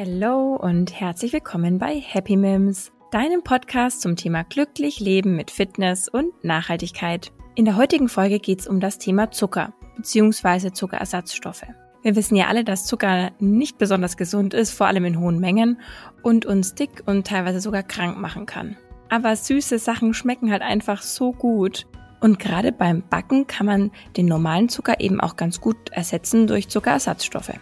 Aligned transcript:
Hallo 0.00 0.54
und 0.54 0.92
herzlich 1.00 1.32
willkommen 1.32 1.78
bei 1.78 1.98
Happy 1.98 2.36
Mims, 2.36 2.92
deinem 3.10 3.42
Podcast 3.42 4.00
zum 4.00 4.14
Thema 4.14 4.44
glücklich 4.44 5.00
leben 5.00 5.34
mit 5.34 5.50
Fitness 5.50 6.08
und 6.08 6.44
Nachhaltigkeit. 6.44 7.32
In 7.56 7.64
der 7.64 7.76
heutigen 7.76 8.08
Folge 8.08 8.38
geht 8.38 8.60
es 8.60 8.68
um 8.68 8.78
das 8.78 8.98
Thema 8.98 9.32
Zucker 9.32 9.72
bzw. 9.96 10.70
Zuckerersatzstoffe. 10.70 11.66
Wir 12.02 12.14
wissen 12.14 12.36
ja 12.36 12.46
alle, 12.46 12.62
dass 12.62 12.86
Zucker 12.86 13.32
nicht 13.40 13.76
besonders 13.78 14.16
gesund 14.16 14.54
ist, 14.54 14.70
vor 14.70 14.86
allem 14.86 15.04
in 15.04 15.18
hohen 15.18 15.40
Mengen 15.40 15.80
und 16.22 16.46
uns 16.46 16.76
dick 16.76 17.02
und 17.06 17.26
teilweise 17.26 17.60
sogar 17.60 17.82
krank 17.82 18.18
machen 18.18 18.46
kann. 18.46 18.76
Aber 19.08 19.34
süße 19.34 19.80
Sachen 19.80 20.14
schmecken 20.14 20.52
halt 20.52 20.62
einfach 20.62 21.02
so 21.02 21.32
gut. 21.32 21.88
Und 22.20 22.38
gerade 22.38 22.70
beim 22.70 23.02
Backen 23.02 23.48
kann 23.48 23.66
man 23.66 23.90
den 24.16 24.26
normalen 24.26 24.68
Zucker 24.68 25.00
eben 25.00 25.20
auch 25.20 25.34
ganz 25.34 25.60
gut 25.60 25.90
ersetzen 25.90 26.46
durch 26.46 26.68
Zuckerersatzstoffe. 26.68 27.58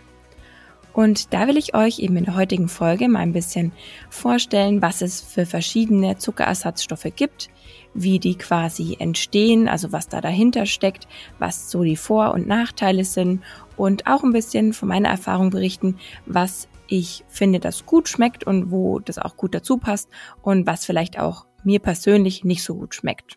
Und 0.97 1.35
da 1.35 1.47
will 1.47 1.59
ich 1.59 1.75
euch 1.75 1.99
eben 1.99 2.17
in 2.17 2.25
der 2.25 2.37
heutigen 2.37 2.69
Folge 2.69 3.07
mal 3.07 3.19
ein 3.19 3.35
bisschen 3.35 3.73
vorstellen, 4.09 4.81
was 4.81 5.03
es 5.03 5.21
für 5.21 5.45
verschiedene 5.45 6.17
Zuckerersatzstoffe 6.17 7.09
gibt, 7.15 7.51
wie 7.93 8.19
die 8.19 8.35
quasi 8.35 8.97
entstehen, 8.99 9.69
also 9.69 9.93
was 9.93 10.09
da 10.09 10.23
dahinter 10.23 10.65
steckt, 10.65 11.07
was 11.39 11.71
so 11.71 11.83
die 11.83 11.99
Vor- 11.99 12.33
und 12.33 12.47
Nachteile 12.47 13.05
sind 13.05 13.43
und 13.77 14.07
auch 14.07 14.25
ein 14.25 14.33
bisschen 14.33 14.73
von 14.73 14.89
meiner 14.89 15.11
Erfahrung 15.11 15.51
berichten, 15.51 15.99
was 16.25 16.67
ich 16.89 17.25
finde, 17.29 17.61
das 17.61 17.85
gut 17.85 18.09
schmeckt 18.09 18.45
und 18.45 18.71
wo 18.71 18.99
das 18.99 19.19
auch 19.19 19.37
gut 19.37 19.55
dazu 19.55 19.77
passt 19.77 20.09
und 20.41 20.67
was 20.67 20.87
vielleicht 20.87 21.19
auch 21.19 21.45
mir 21.63 21.81
persönlich 21.81 22.43
nicht 22.43 22.63
so 22.63 22.75
gut 22.75 22.95
schmeckt. 22.95 23.37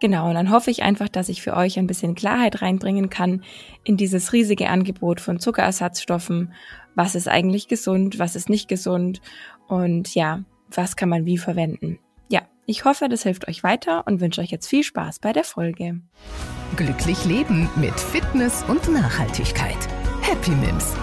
Genau, 0.00 0.28
und 0.28 0.34
dann 0.34 0.50
hoffe 0.50 0.70
ich 0.70 0.82
einfach, 0.82 1.08
dass 1.08 1.28
ich 1.28 1.42
für 1.42 1.54
euch 1.54 1.78
ein 1.78 1.86
bisschen 1.86 2.14
Klarheit 2.14 2.62
reinbringen 2.62 3.10
kann 3.10 3.42
in 3.84 3.98
dieses 3.98 4.32
riesige 4.32 4.70
Angebot 4.70 5.20
von 5.20 5.38
Zuckerersatzstoffen 5.38 6.52
was 6.94 7.14
ist 7.14 7.28
eigentlich 7.28 7.68
gesund, 7.68 8.18
was 8.18 8.36
ist 8.36 8.48
nicht 8.48 8.68
gesund 8.68 9.20
und 9.68 10.14
ja, 10.14 10.44
was 10.70 10.96
kann 10.96 11.08
man 11.08 11.24
wie 11.24 11.38
verwenden. 11.38 11.98
Ja, 12.28 12.42
ich 12.66 12.84
hoffe, 12.84 13.08
das 13.08 13.22
hilft 13.22 13.48
euch 13.48 13.62
weiter 13.62 14.06
und 14.06 14.20
wünsche 14.20 14.40
euch 14.40 14.50
jetzt 14.50 14.68
viel 14.68 14.84
Spaß 14.84 15.18
bei 15.18 15.32
der 15.32 15.44
Folge. 15.44 16.00
Glücklich 16.76 17.24
leben 17.24 17.68
mit 17.76 17.98
Fitness 17.98 18.64
und 18.68 18.92
Nachhaltigkeit. 18.92 19.88
Happy 20.22 20.52
Mims. 20.52 20.94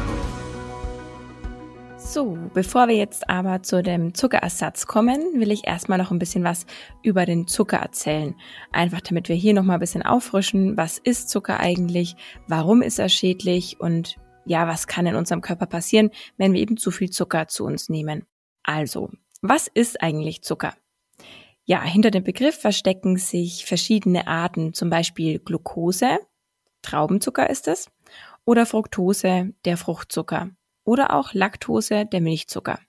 So, 2.17 2.35
bevor 2.55 2.87
wir 2.87 2.95
jetzt 2.95 3.29
aber 3.29 3.61
zu 3.61 3.83
dem 3.83 4.15
Zuckerersatz 4.15 4.87
kommen, 4.87 5.39
will 5.39 5.51
ich 5.51 5.67
erstmal 5.67 5.99
noch 5.99 6.09
ein 6.09 6.17
bisschen 6.17 6.43
was 6.43 6.65
über 7.03 7.27
den 7.27 7.45
Zucker 7.45 7.77
erzählen. 7.77 8.33
Einfach 8.71 9.01
damit 9.01 9.29
wir 9.29 9.35
hier 9.35 9.53
nochmal 9.53 9.75
ein 9.75 9.81
bisschen 9.81 10.01
auffrischen, 10.01 10.77
was 10.77 10.97
ist 10.97 11.29
Zucker 11.29 11.59
eigentlich, 11.59 12.15
warum 12.47 12.81
ist 12.81 12.97
er 12.97 13.09
schädlich 13.09 13.79
und 13.79 14.15
ja, 14.45 14.67
was 14.67 14.87
kann 14.87 15.05
in 15.05 15.15
unserem 15.15 15.41
Körper 15.41 15.67
passieren, 15.67 16.09
wenn 16.37 16.53
wir 16.53 16.59
eben 16.59 16.75
zu 16.77 16.89
viel 16.89 17.11
Zucker 17.11 17.49
zu 17.49 17.65
uns 17.65 17.87
nehmen. 17.87 18.25
Also, 18.63 19.11
was 19.43 19.67
ist 19.67 20.01
eigentlich 20.01 20.41
Zucker? 20.41 20.73
Ja, 21.65 21.83
hinter 21.83 22.09
dem 22.09 22.23
Begriff 22.23 22.59
verstecken 22.59 23.17
sich 23.17 23.63
verschiedene 23.63 24.25
Arten, 24.25 24.73
zum 24.73 24.89
Beispiel 24.89 25.37
Glucose, 25.37 26.17
Traubenzucker 26.81 27.47
ist 27.47 27.67
es, 27.67 27.91
oder 28.43 28.65
Fructose, 28.65 29.53
der 29.65 29.77
Fruchtzucker, 29.77 30.49
oder 30.87 31.13
auch 31.13 31.33
Laktose, 31.33 32.05
der 32.05 32.21
Milchzucker. 32.21 32.79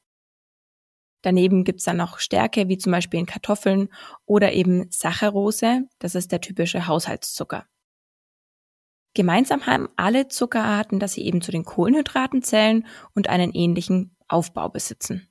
Daneben 1.23 1.65
gibt's 1.65 1.85
dann 1.85 1.97
noch 1.97 2.21
Stärke, 2.21 2.69
wie 2.69 2.79
zum 2.79 2.93
Beispiel 2.93 3.19
in 3.19 3.27
Kartoffeln, 3.27 3.89
oder 4.25 4.53
eben 4.53 4.87
Saccharose, 4.91 5.89
das 5.99 6.15
ist 6.15 6.31
der 6.31 6.41
typische 6.41 6.87
Haushaltszucker. 6.87 7.67
Gemeinsam 9.15 9.67
haben 9.67 9.89
alle 9.97 10.29
Zuckerarten, 10.29 11.01
dass 11.01 11.15
sie 11.15 11.25
eben 11.25 11.43
zu 11.43 11.51
den 11.51 11.65
Kohlenhydraten 11.65 12.43
zählen 12.43 12.87
und 13.17 13.29
einen 13.29 13.53
ähnlichen 13.53 14.17
Aufbau 14.29 14.69
besitzen. 14.69 15.29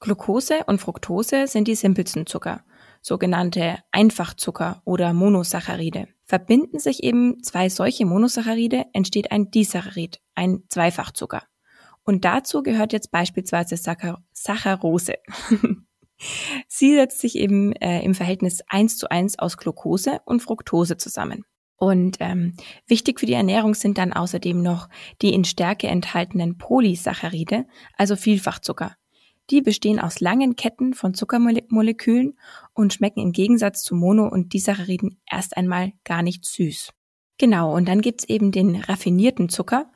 Glucose 0.00 0.64
und 0.66 0.80
Fructose 0.80 1.46
sind 1.46 1.68
die 1.68 1.76
simpelsten 1.76 2.26
Zucker, 2.26 2.64
sogenannte 3.00 3.78
Einfachzucker 3.92 4.82
oder 4.84 5.12
Monosaccharide. 5.12 6.08
Verbinden 6.24 6.80
sich 6.80 7.04
eben 7.04 7.42
zwei 7.44 7.68
solche 7.68 8.06
Monosaccharide, 8.06 8.86
entsteht 8.92 9.30
ein 9.30 9.52
Disaccharid, 9.52 10.20
ein 10.34 10.64
Zweifachzucker. 10.68 11.47
Und 12.08 12.24
dazu 12.24 12.62
gehört 12.62 12.94
jetzt 12.94 13.10
beispielsweise 13.10 13.76
Saccharose. 13.76 15.16
Sie 16.66 16.94
setzt 16.94 17.20
sich 17.20 17.36
eben 17.36 17.72
äh, 17.72 18.00
im 18.00 18.14
Verhältnis 18.14 18.62
1 18.66 18.96
zu 18.96 19.10
1 19.10 19.38
aus 19.38 19.58
Glucose 19.58 20.18
und 20.24 20.40
Fructose 20.40 20.96
zusammen. 20.96 21.44
Und 21.76 22.16
ähm, 22.20 22.54
wichtig 22.86 23.20
für 23.20 23.26
die 23.26 23.34
Ernährung 23.34 23.74
sind 23.74 23.98
dann 23.98 24.14
außerdem 24.14 24.62
noch 24.62 24.88
die 25.20 25.34
in 25.34 25.44
Stärke 25.44 25.88
enthaltenen 25.88 26.56
Polysaccharide, 26.56 27.66
also 27.98 28.16
Vielfachzucker. 28.16 28.96
Die 29.50 29.60
bestehen 29.60 30.00
aus 30.00 30.20
langen 30.20 30.56
Ketten 30.56 30.94
von 30.94 31.12
Zuckermolekülen 31.12 32.38
und 32.72 32.94
schmecken 32.94 33.20
im 33.20 33.32
Gegensatz 33.32 33.82
zu 33.82 33.94
Mono- 33.94 34.28
und 34.28 34.54
Disacchariden 34.54 35.20
erst 35.30 35.58
einmal 35.58 35.92
gar 36.04 36.22
nicht 36.22 36.46
süß. 36.46 36.90
Genau, 37.36 37.76
und 37.76 37.86
dann 37.86 38.00
gibt's 38.00 38.24
eben 38.24 38.50
den 38.50 38.76
raffinierten 38.76 39.48
Zucker, 39.48 39.92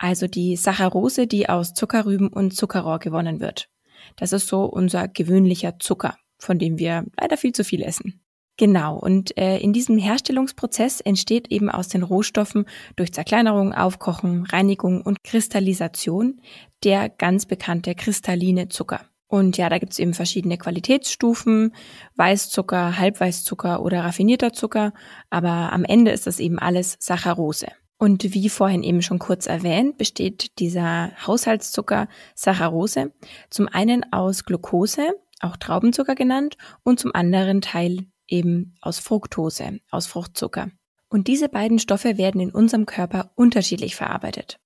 also 0.00 0.26
die 0.26 0.56
Saccharose, 0.56 1.26
die 1.26 1.48
aus 1.48 1.74
Zuckerrüben 1.74 2.28
und 2.28 2.56
Zuckerrohr 2.56 2.98
gewonnen 2.98 3.38
wird. 3.38 3.68
Das 4.16 4.32
ist 4.32 4.48
so 4.48 4.64
unser 4.64 5.08
gewöhnlicher 5.08 5.78
Zucker, 5.78 6.16
von 6.38 6.58
dem 6.58 6.78
wir 6.78 7.04
leider 7.20 7.36
viel 7.36 7.52
zu 7.52 7.64
viel 7.64 7.82
essen. 7.82 8.22
Genau, 8.56 8.98
und 8.98 9.36
äh, 9.38 9.58
in 9.58 9.72
diesem 9.72 9.98
Herstellungsprozess 9.98 11.00
entsteht 11.00 11.48
eben 11.48 11.70
aus 11.70 11.88
den 11.88 12.02
Rohstoffen 12.02 12.64
durch 12.96 13.12
Zerkleinerung, 13.12 13.72
Aufkochen, 13.74 14.44
Reinigung 14.46 15.02
und 15.02 15.22
Kristallisation 15.22 16.40
der 16.82 17.10
ganz 17.10 17.44
bekannte 17.44 17.94
kristalline 17.94 18.68
Zucker. 18.68 19.02
Und 19.28 19.58
ja, 19.58 19.68
da 19.68 19.78
gibt's 19.78 19.98
eben 19.98 20.14
verschiedene 20.14 20.56
Qualitätsstufen, 20.56 21.74
Weißzucker, 22.16 22.98
Halbweißzucker 22.98 23.82
oder 23.82 24.02
raffinierter 24.04 24.52
Zucker, 24.52 24.92
aber 25.28 25.72
am 25.72 25.84
Ende 25.84 26.10
ist 26.10 26.26
das 26.26 26.40
eben 26.40 26.58
alles 26.58 26.96
Saccharose. 27.00 27.68
Und 28.00 28.32
wie 28.32 28.48
vorhin 28.48 28.82
eben 28.82 29.02
schon 29.02 29.18
kurz 29.18 29.46
erwähnt, 29.46 29.98
besteht 29.98 30.58
dieser 30.58 31.10
Haushaltszucker 31.26 32.08
Saccharose 32.34 33.12
zum 33.50 33.68
einen 33.68 34.10
aus 34.10 34.46
Glucose, 34.46 35.12
auch 35.40 35.58
Traubenzucker 35.58 36.14
genannt, 36.14 36.56
und 36.82 36.98
zum 36.98 37.14
anderen 37.14 37.60
Teil 37.60 38.06
eben 38.26 38.74
aus 38.80 38.98
Fructose, 39.00 39.80
aus 39.90 40.06
Fruchtzucker. 40.06 40.70
Und 41.10 41.28
diese 41.28 41.50
beiden 41.50 41.78
Stoffe 41.78 42.16
werden 42.16 42.40
in 42.40 42.52
unserem 42.52 42.86
Körper 42.86 43.32
unterschiedlich 43.34 43.96
verarbeitet. 43.96 44.58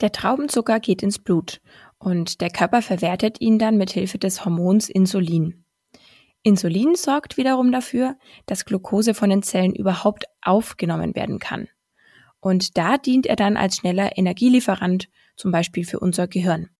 Der 0.00 0.10
Traubenzucker 0.10 0.80
geht 0.80 1.02
ins 1.02 1.18
Blut 1.18 1.60
und 1.98 2.40
der 2.40 2.48
Körper 2.48 2.80
verwertet 2.80 3.42
ihn 3.42 3.58
dann 3.58 3.76
mit 3.76 3.90
Hilfe 3.90 4.16
des 4.16 4.46
Hormons 4.46 4.88
Insulin. 4.88 5.66
Insulin 6.42 6.94
sorgt 6.94 7.36
wiederum 7.36 7.72
dafür, 7.72 8.16
dass 8.46 8.64
Glucose 8.64 9.12
von 9.12 9.28
den 9.28 9.42
Zellen 9.42 9.74
überhaupt 9.74 10.24
aufgenommen 10.40 11.14
werden 11.14 11.38
kann. 11.40 11.68
Und 12.40 12.76
da 12.78 12.98
dient 12.98 13.26
er 13.26 13.36
dann 13.36 13.56
als 13.56 13.76
schneller 13.76 14.16
Energielieferant, 14.16 15.08
zum 15.36 15.52
Beispiel 15.52 15.84
für 15.84 16.00
unser 16.00 16.26
Gehirn. 16.26 16.70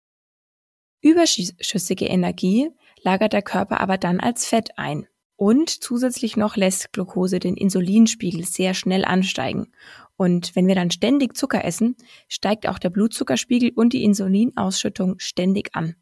Überschüssige 1.03 2.07
Energie 2.07 2.71
lagert 3.03 3.33
der 3.33 3.43
Körper 3.43 3.81
aber 3.81 3.99
dann 3.99 4.21
als 4.21 4.47
Fett 4.47 4.79
ein. 4.79 5.07
Und 5.37 5.71
zusätzlich 5.71 6.37
noch 6.37 6.57
lässt 6.57 6.93
Glucose 6.93 7.39
den 7.39 7.57
Insulinspiegel 7.57 8.45
sehr 8.45 8.75
schnell 8.75 9.07
ansteigen. 9.07 9.73
Und 10.17 10.55
wenn 10.55 10.67
wir 10.67 10.75
dann 10.75 10.91
ständig 10.91 11.35
Zucker 11.35 11.65
essen, 11.65 11.97
steigt 12.29 12.69
auch 12.69 12.79
der 12.79 12.91
Blutzuckerspiegel 12.91 13.73
und 13.75 13.95
die 13.95 14.05
Insulinausschüttung 14.05 15.19
ständig 15.19 15.75
an. 15.75 15.97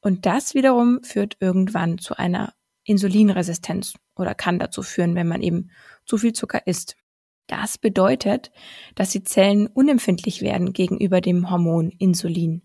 Und 0.00 0.26
das 0.26 0.54
wiederum 0.54 1.04
führt 1.04 1.36
irgendwann 1.38 1.98
zu 1.98 2.16
einer 2.16 2.54
Insulinresistenz 2.82 3.94
oder 4.16 4.34
kann 4.34 4.58
dazu 4.58 4.82
führen, 4.82 5.14
wenn 5.14 5.28
man 5.28 5.42
eben 5.42 5.70
zu 6.04 6.18
viel 6.18 6.32
Zucker 6.32 6.66
isst. 6.66 6.96
Das 7.46 7.78
bedeutet, 7.78 8.50
dass 8.94 9.10
die 9.10 9.22
Zellen 9.22 9.66
unempfindlich 9.66 10.42
werden 10.42 10.72
gegenüber 10.72 11.20
dem 11.20 11.50
Hormon 11.50 11.90
Insulin. 11.90 12.62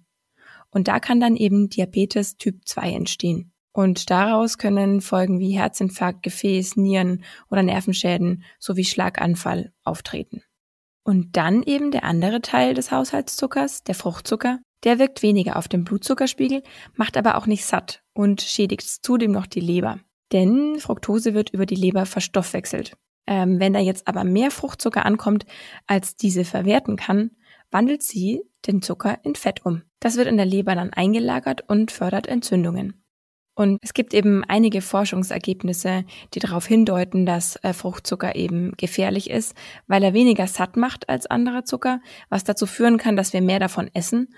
Und 0.71 0.87
da 0.87 0.99
kann 0.99 1.19
dann 1.19 1.35
eben 1.35 1.69
Diabetes 1.69 2.37
Typ 2.37 2.67
2 2.67 2.93
entstehen. 2.93 3.51
Und 3.73 4.09
daraus 4.09 4.57
können 4.57 5.01
Folgen 5.01 5.39
wie 5.39 5.51
Herzinfarkt, 5.51 6.23
Gefäß, 6.23 6.75
Nieren 6.75 7.23
oder 7.49 7.63
Nervenschäden 7.63 8.43
sowie 8.59 8.83
Schlaganfall 8.83 9.71
auftreten. 9.83 10.43
Und 11.03 11.37
dann 11.37 11.63
eben 11.63 11.91
der 11.91 12.03
andere 12.03 12.41
Teil 12.41 12.73
des 12.73 12.91
Haushaltszuckers, 12.91 13.83
der 13.83 13.95
Fruchtzucker, 13.95 14.59
der 14.83 14.99
wirkt 14.99 15.21
weniger 15.21 15.57
auf 15.57 15.67
den 15.67 15.83
Blutzuckerspiegel, 15.83 16.63
macht 16.95 17.17
aber 17.17 17.37
auch 17.37 17.47
nicht 17.47 17.65
satt 17.65 18.03
und 18.13 18.41
schädigt 18.41 18.81
zudem 19.03 19.31
noch 19.31 19.47
die 19.47 19.59
Leber. 19.59 19.99
Denn 20.31 20.79
Fructose 20.79 21.33
wird 21.33 21.49
über 21.51 21.65
die 21.65 21.75
Leber 21.75 22.05
verstoffwechselt. 22.05 22.97
Ähm, 23.27 23.59
wenn 23.59 23.73
da 23.73 23.79
jetzt 23.79 24.07
aber 24.07 24.23
mehr 24.23 24.51
Fruchtzucker 24.51 25.05
ankommt, 25.05 25.45
als 25.87 26.15
diese 26.15 26.43
verwerten 26.43 26.95
kann, 26.95 27.31
wandelt 27.69 28.03
sie 28.03 28.41
den 28.67 28.81
Zucker 28.81 29.19
in 29.23 29.35
Fett 29.35 29.65
um. 29.65 29.83
Das 29.99 30.17
wird 30.17 30.27
in 30.27 30.37
der 30.37 30.45
Leber 30.45 30.75
dann 30.75 30.91
eingelagert 30.91 31.63
und 31.67 31.91
fördert 31.91 32.27
Entzündungen. 32.27 33.03
Und 33.53 33.79
es 33.81 33.93
gibt 33.93 34.13
eben 34.13 34.43
einige 34.45 34.81
Forschungsergebnisse, 34.81 36.05
die 36.33 36.39
darauf 36.39 36.65
hindeuten, 36.65 37.25
dass 37.25 37.57
äh, 37.57 37.73
Fruchtzucker 37.73 38.35
eben 38.35 38.71
gefährlich 38.77 39.29
ist, 39.29 39.55
weil 39.87 40.03
er 40.03 40.13
weniger 40.13 40.47
satt 40.47 40.77
macht 40.77 41.09
als 41.09 41.27
anderer 41.27 41.65
Zucker, 41.65 42.01
was 42.29 42.43
dazu 42.43 42.65
führen 42.65 42.97
kann, 42.97 43.15
dass 43.15 43.33
wir 43.33 43.41
mehr 43.41 43.59
davon 43.59 43.89
essen 43.93 44.29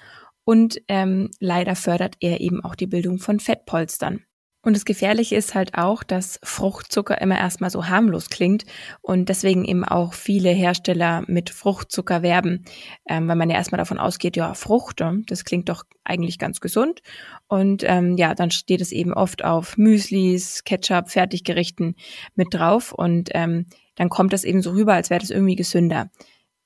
und 0.45 0.81
ähm, 0.87 1.31
leider 1.39 1.75
fördert 1.75 2.15
er 2.19 2.41
eben 2.41 2.63
auch 2.63 2.75
die 2.75 2.87
Bildung 2.87 3.19
von 3.19 3.39
Fettpolstern. 3.39 4.25
Und 4.63 4.75
das 4.75 4.85
Gefährliche 4.85 5.35
ist 5.35 5.55
halt 5.55 5.77
auch, 5.77 6.03
dass 6.03 6.39
Fruchtzucker 6.41 7.19
immer 7.21 7.37
erstmal 7.37 7.69
so 7.69 7.87
harmlos 7.87 8.29
klingt 8.29 8.63
und 9.01 9.27
deswegen 9.27 9.65
eben 9.65 9.83
auch 9.83 10.13
viele 10.13 10.49
Hersteller 10.49 11.23
mit 11.27 11.49
Fruchtzucker 11.49 12.21
werben, 12.21 12.63
ähm, 13.07 13.27
weil 13.27 13.35
man 13.35 13.49
ja 13.49 13.57
erstmal 13.57 13.77
davon 13.77 13.99
ausgeht, 13.99 14.37
ja, 14.37 14.53
Frucht, 14.53 15.03
das 15.27 15.43
klingt 15.43 15.67
doch 15.67 15.83
eigentlich 16.05 16.39
ganz 16.39 16.61
gesund. 16.61 17.01
Und 17.47 17.83
ähm, 17.85 18.15
ja, 18.15 18.33
dann 18.35 18.51
steht 18.51 18.79
es 18.79 18.93
eben 18.93 19.13
oft 19.13 19.43
auf 19.43 19.77
Müslis, 19.77 20.63
Ketchup, 20.63 21.09
Fertiggerichten 21.09 21.95
mit 22.35 22.53
drauf 22.53 22.93
und 22.93 23.29
ähm, 23.33 23.65
dann 23.95 24.09
kommt 24.09 24.33
das 24.33 24.45
eben 24.45 24.61
so 24.61 24.71
rüber, 24.71 24.93
als 24.93 25.09
wäre 25.09 25.19
das 25.19 25.29
irgendwie 25.29 25.55
gesünder. 25.55 26.09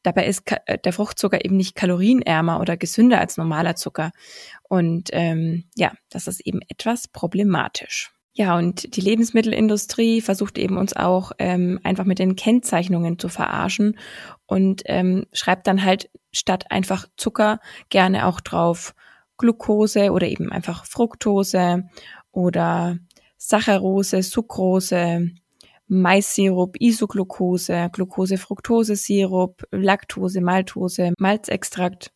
Dabei 0.07 0.25
ist 0.25 0.49
äh, 0.67 0.77
der 0.77 0.93
Fruchtzucker 0.93 1.43
eben 1.43 1.57
nicht 1.57 1.75
kalorienärmer 1.75 2.61
oder 2.61 2.77
gesünder 2.77 3.19
als 3.19 3.35
normaler 3.35 3.75
Zucker. 3.75 4.11
Und 4.63 5.09
ähm, 5.11 5.65
ja, 5.75 5.91
das 6.09 6.27
ist 6.27 6.39
eben 6.47 6.61
etwas 6.69 7.09
problematisch. 7.09 8.13
Ja, 8.31 8.57
und 8.57 8.95
die 8.95 9.01
Lebensmittelindustrie 9.01 10.21
versucht 10.21 10.57
eben 10.57 10.77
uns 10.77 10.95
auch 10.95 11.33
ähm, 11.39 11.81
einfach 11.83 12.05
mit 12.05 12.19
den 12.19 12.37
Kennzeichnungen 12.37 13.19
zu 13.19 13.27
verarschen 13.27 13.99
und 14.45 14.83
ähm, 14.85 15.25
schreibt 15.33 15.67
dann 15.67 15.83
halt 15.83 16.09
statt 16.31 16.67
einfach 16.69 17.09
Zucker 17.17 17.59
gerne 17.89 18.27
auch 18.27 18.39
drauf 18.39 18.95
Glucose 19.37 20.13
oder 20.13 20.27
eben 20.27 20.53
einfach 20.53 20.85
Fructose 20.85 21.83
oder 22.31 22.97
Saccharose, 23.35 24.23
Sucrose, 24.23 25.31
Maissirup, 25.87 26.75
Isoglucose, 26.79 27.89
Glucose-Fructose-Sirup, 27.91 29.63
Laktose, 29.71 30.41
Maltose, 30.41 31.13
Malzextrakt. 31.17 32.11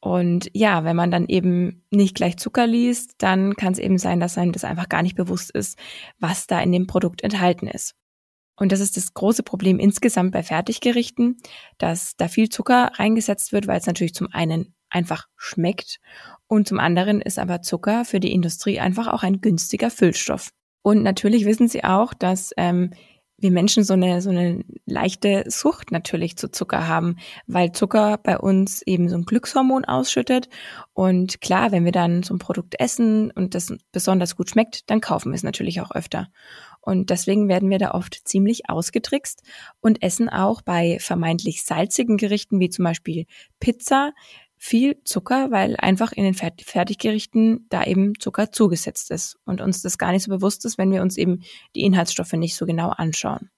Und 0.00 0.50
ja, 0.52 0.84
wenn 0.84 0.96
man 0.96 1.10
dann 1.10 1.26
eben 1.28 1.82
nicht 1.90 2.14
gleich 2.14 2.36
Zucker 2.36 2.66
liest, 2.66 3.14
dann 3.18 3.56
kann 3.56 3.72
es 3.72 3.78
eben 3.78 3.96
sein, 3.96 4.20
dass 4.20 4.36
einem 4.36 4.52
das 4.52 4.64
einfach 4.64 4.90
gar 4.90 5.02
nicht 5.02 5.16
bewusst 5.16 5.50
ist, 5.50 5.78
was 6.18 6.46
da 6.46 6.60
in 6.60 6.72
dem 6.72 6.86
Produkt 6.86 7.22
enthalten 7.22 7.66
ist. 7.66 7.94
Und 8.56 8.70
das 8.70 8.80
ist 8.80 8.96
das 8.96 9.14
große 9.14 9.42
Problem 9.42 9.78
insgesamt 9.78 10.32
bei 10.32 10.42
Fertiggerichten, 10.42 11.38
dass 11.78 12.16
da 12.16 12.28
viel 12.28 12.50
Zucker 12.50 12.92
reingesetzt 12.94 13.52
wird, 13.52 13.66
weil 13.66 13.78
es 13.78 13.86
natürlich 13.86 14.14
zum 14.14 14.28
einen 14.30 14.74
einfach 14.90 15.26
schmeckt 15.36 15.98
und 16.46 16.68
zum 16.68 16.78
anderen 16.78 17.20
ist 17.20 17.38
aber 17.38 17.62
Zucker 17.62 18.04
für 18.04 18.20
die 18.20 18.32
Industrie 18.32 18.78
einfach 18.78 19.08
auch 19.08 19.22
ein 19.22 19.40
günstiger 19.40 19.90
Füllstoff. 19.90 20.50
Und 20.82 21.02
natürlich 21.02 21.46
wissen 21.46 21.66
sie 21.66 21.82
auch, 21.82 22.14
dass 22.14 22.52
ähm, 22.56 22.90
wir 23.36 23.50
Menschen 23.50 23.84
so 23.84 23.94
eine, 23.94 24.22
so 24.22 24.30
eine 24.30 24.64
leichte 24.86 25.44
Sucht 25.48 25.90
natürlich 25.90 26.36
zu 26.36 26.50
Zucker 26.50 26.86
haben, 26.86 27.16
weil 27.46 27.72
Zucker 27.72 28.18
bei 28.18 28.38
uns 28.38 28.82
eben 28.82 29.08
so 29.08 29.16
ein 29.16 29.24
Glückshormon 29.24 29.84
ausschüttet. 29.84 30.48
Und 30.92 31.40
klar, 31.40 31.72
wenn 31.72 31.84
wir 31.84 31.92
dann 31.92 32.22
so 32.22 32.34
ein 32.34 32.38
Produkt 32.38 32.76
essen 32.78 33.30
und 33.30 33.54
das 33.54 33.72
besonders 33.92 34.36
gut 34.36 34.50
schmeckt, 34.50 34.88
dann 34.90 35.00
kaufen 35.00 35.32
wir 35.32 35.36
es 35.36 35.42
natürlich 35.42 35.80
auch 35.80 35.90
öfter. 35.90 36.28
Und 36.80 37.10
deswegen 37.10 37.48
werden 37.48 37.70
wir 37.70 37.78
da 37.78 37.92
oft 37.92 38.28
ziemlich 38.28 38.68
ausgetrickst 38.68 39.42
und 39.80 40.02
essen 40.02 40.28
auch 40.28 40.60
bei 40.60 40.98
vermeintlich 41.00 41.64
salzigen 41.64 42.18
Gerichten 42.18 42.60
wie 42.60 42.68
zum 42.68 42.84
Beispiel 42.84 43.24
Pizza 43.58 44.12
viel 44.64 44.96
Zucker, 45.04 45.50
weil 45.50 45.76
einfach 45.76 46.12
in 46.12 46.24
den 46.24 46.32
Fertiggerichten 46.32 47.66
da 47.68 47.84
eben 47.84 48.18
Zucker 48.18 48.50
zugesetzt 48.50 49.10
ist 49.10 49.36
und 49.44 49.60
uns 49.60 49.82
das 49.82 49.98
gar 49.98 50.10
nicht 50.10 50.22
so 50.22 50.30
bewusst 50.30 50.64
ist, 50.64 50.78
wenn 50.78 50.90
wir 50.90 51.02
uns 51.02 51.18
eben 51.18 51.42
die 51.74 51.82
Inhaltsstoffe 51.82 52.32
nicht 52.32 52.56
so 52.56 52.64
genau 52.64 52.88
anschauen. 52.88 53.50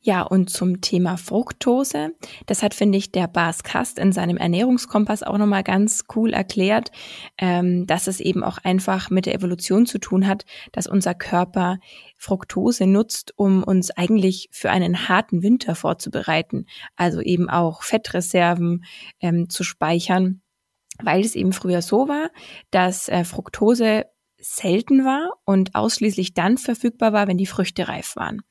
Ja, 0.00 0.22
und 0.22 0.48
zum 0.48 0.80
Thema 0.80 1.18
Fructose, 1.18 2.12
das 2.46 2.62
hat, 2.62 2.72
finde 2.72 2.96
ich, 2.96 3.12
der 3.12 3.26
Bas 3.26 3.62
Kast 3.62 3.98
in 3.98 4.12
seinem 4.12 4.38
Ernährungskompass 4.38 5.22
auch 5.22 5.36
nochmal 5.36 5.64
ganz 5.64 6.04
cool 6.14 6.32
erklärt, 6.32 6.90
ähm, 7.36 7.86
dass 7.86 8.06
es 8.06 8.20
eben 8.20 8.42
auch 8.42 8.56
einfach 8.56 9.10
mit 9.10 9.26
der 9.26 9.34
Evolution 9.34 9.84
zu 9.84 9.98
tun 9.98 10.26
hat, 10.26 10.46
dass 10.72 10.86
unser 10.86 11.14
Körper 11.14 11.78
Fructose 12.16 12.86
nutzt, 12.86 13.34
um 13.36 13.62
uns 13.62 13.90
eigentlich 13.90 14.48
für 14.50 14.70
einen 14.70 15.08
harten 15.08 15.42
Winter 15.42 15.74
vorzubereiten, 15.74 16.66
also 16.96 17.20
eben 17.20 17.50
auch 17.50 17.82
Fettreserven 17.82 18.84
ähm, 19.20 19.50
zu 19.50 19.62
speichern 19.62 20.42
weil 21.02 21.24
es 21.24 21.34
eben 21.34 21.52
früher 21.52 21.82
so 21.82 22.08
war, 22.08 22.30
dass 22.70 23.08
äh, 23.08 23.24
Fructose 23.24 24.06
selten 24.38 25.04
war 25.04 25.32
und 25.44 25.74
ausschließlich 25.74 26.34
dann 26.34 26.58
verfügbar 26.58 27.12
war, 27.12 27.26
wenn 27.26 27.38
die 27.38 27.46
Früchte 27.46 27.88
reif 27.88 28.16
waren. 28.16 28.42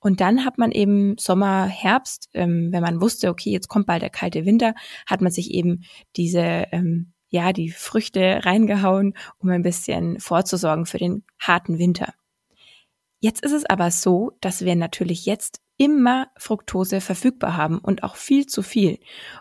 Und 0.00 0.20
dann 0.20 0.44
hat 0.44 0.58
man 0.58 0.70
eben 0.70 1.16
Sommer, 1.18 1.66
Herbst, 1.66 2.28
ähm, 2.34 2.68
wenn 2.70 2.82
man 2.82 3.00
wusste, 3.00 3.30
okay, 3.30 3.50
jetzt 3.50 3.68
kommt 3.68 3.86
bald 3.86 4.02
der 4.02 4.10
kalte 4.10 4.44
Winter, 4.44 4.74
hat 5.06 5.20
man 5.20 5.32
sich 5.32 5.50
eben 5.50 5.82
diese, 6.16 6.66
ähm, 6.72 7.12
ja, 7.30 7.52
die 7.52 7.70
Früchte 7.70 8.44
reingehauen, 8.44 9.14
um 9.38 9.48
ein 9.50 9.62
bisschen 9.62 10.20
vorzusorgen 10.20 10.86
für 10.86 10.98
den 10.98 11.24
harten 11.38 11.78
Winter. 11.78 12.14
Jetzt 13.20 13.42
ist 13.44 13.52
es 13.52 13.64
aber 13.64 13.90
so, 13.90 14.32
dass 14.40 14.64
wir 14.64 14.76
natürlich 14.76 15.26
jetzt 15.26 15.60
immer 15.76 16.28
Fructose 16.36 17.00
verfügbar 17.00 17.56
haben 17.56 17.78
und 17.78 18.02
auch 18.04 18.16
viel 18.16 18.46
zu 18.46 18.62
viel. 18.62 18.98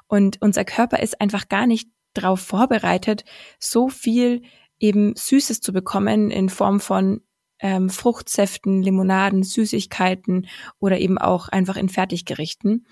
Und 0.07 0.41
unser 0.41 0.65
Körper 0.65 0.99
ist 0.99 1.21
einfach 1.21 1.49
gar 1.49 1.67
nicht 1.67 1.89
darauf 2.17 2.39
vorbereitet, 2.39 3.23
so 3.59 3.89
viel 3.89 4.41
eben 4.79 5.15
Süßes 5.15 5.61
zu 5.61 5.73
bekommen 5.73 6.31
in 6.31 6.49
Form 6.49 6.79
von 6.79 7.21
ähm, 7.59 7.89
Fruchtsäften, 7.89 8.81
Limonaden, 8.81 9.43
Süßigkeiten 9.43 10.47
oder 10.79 10.99
eben 10.99 11.17
auch 11.17 11.49
einfach 11.49 11.75
in 11.75 11.89
Fertiggerichten. 11.89 12.85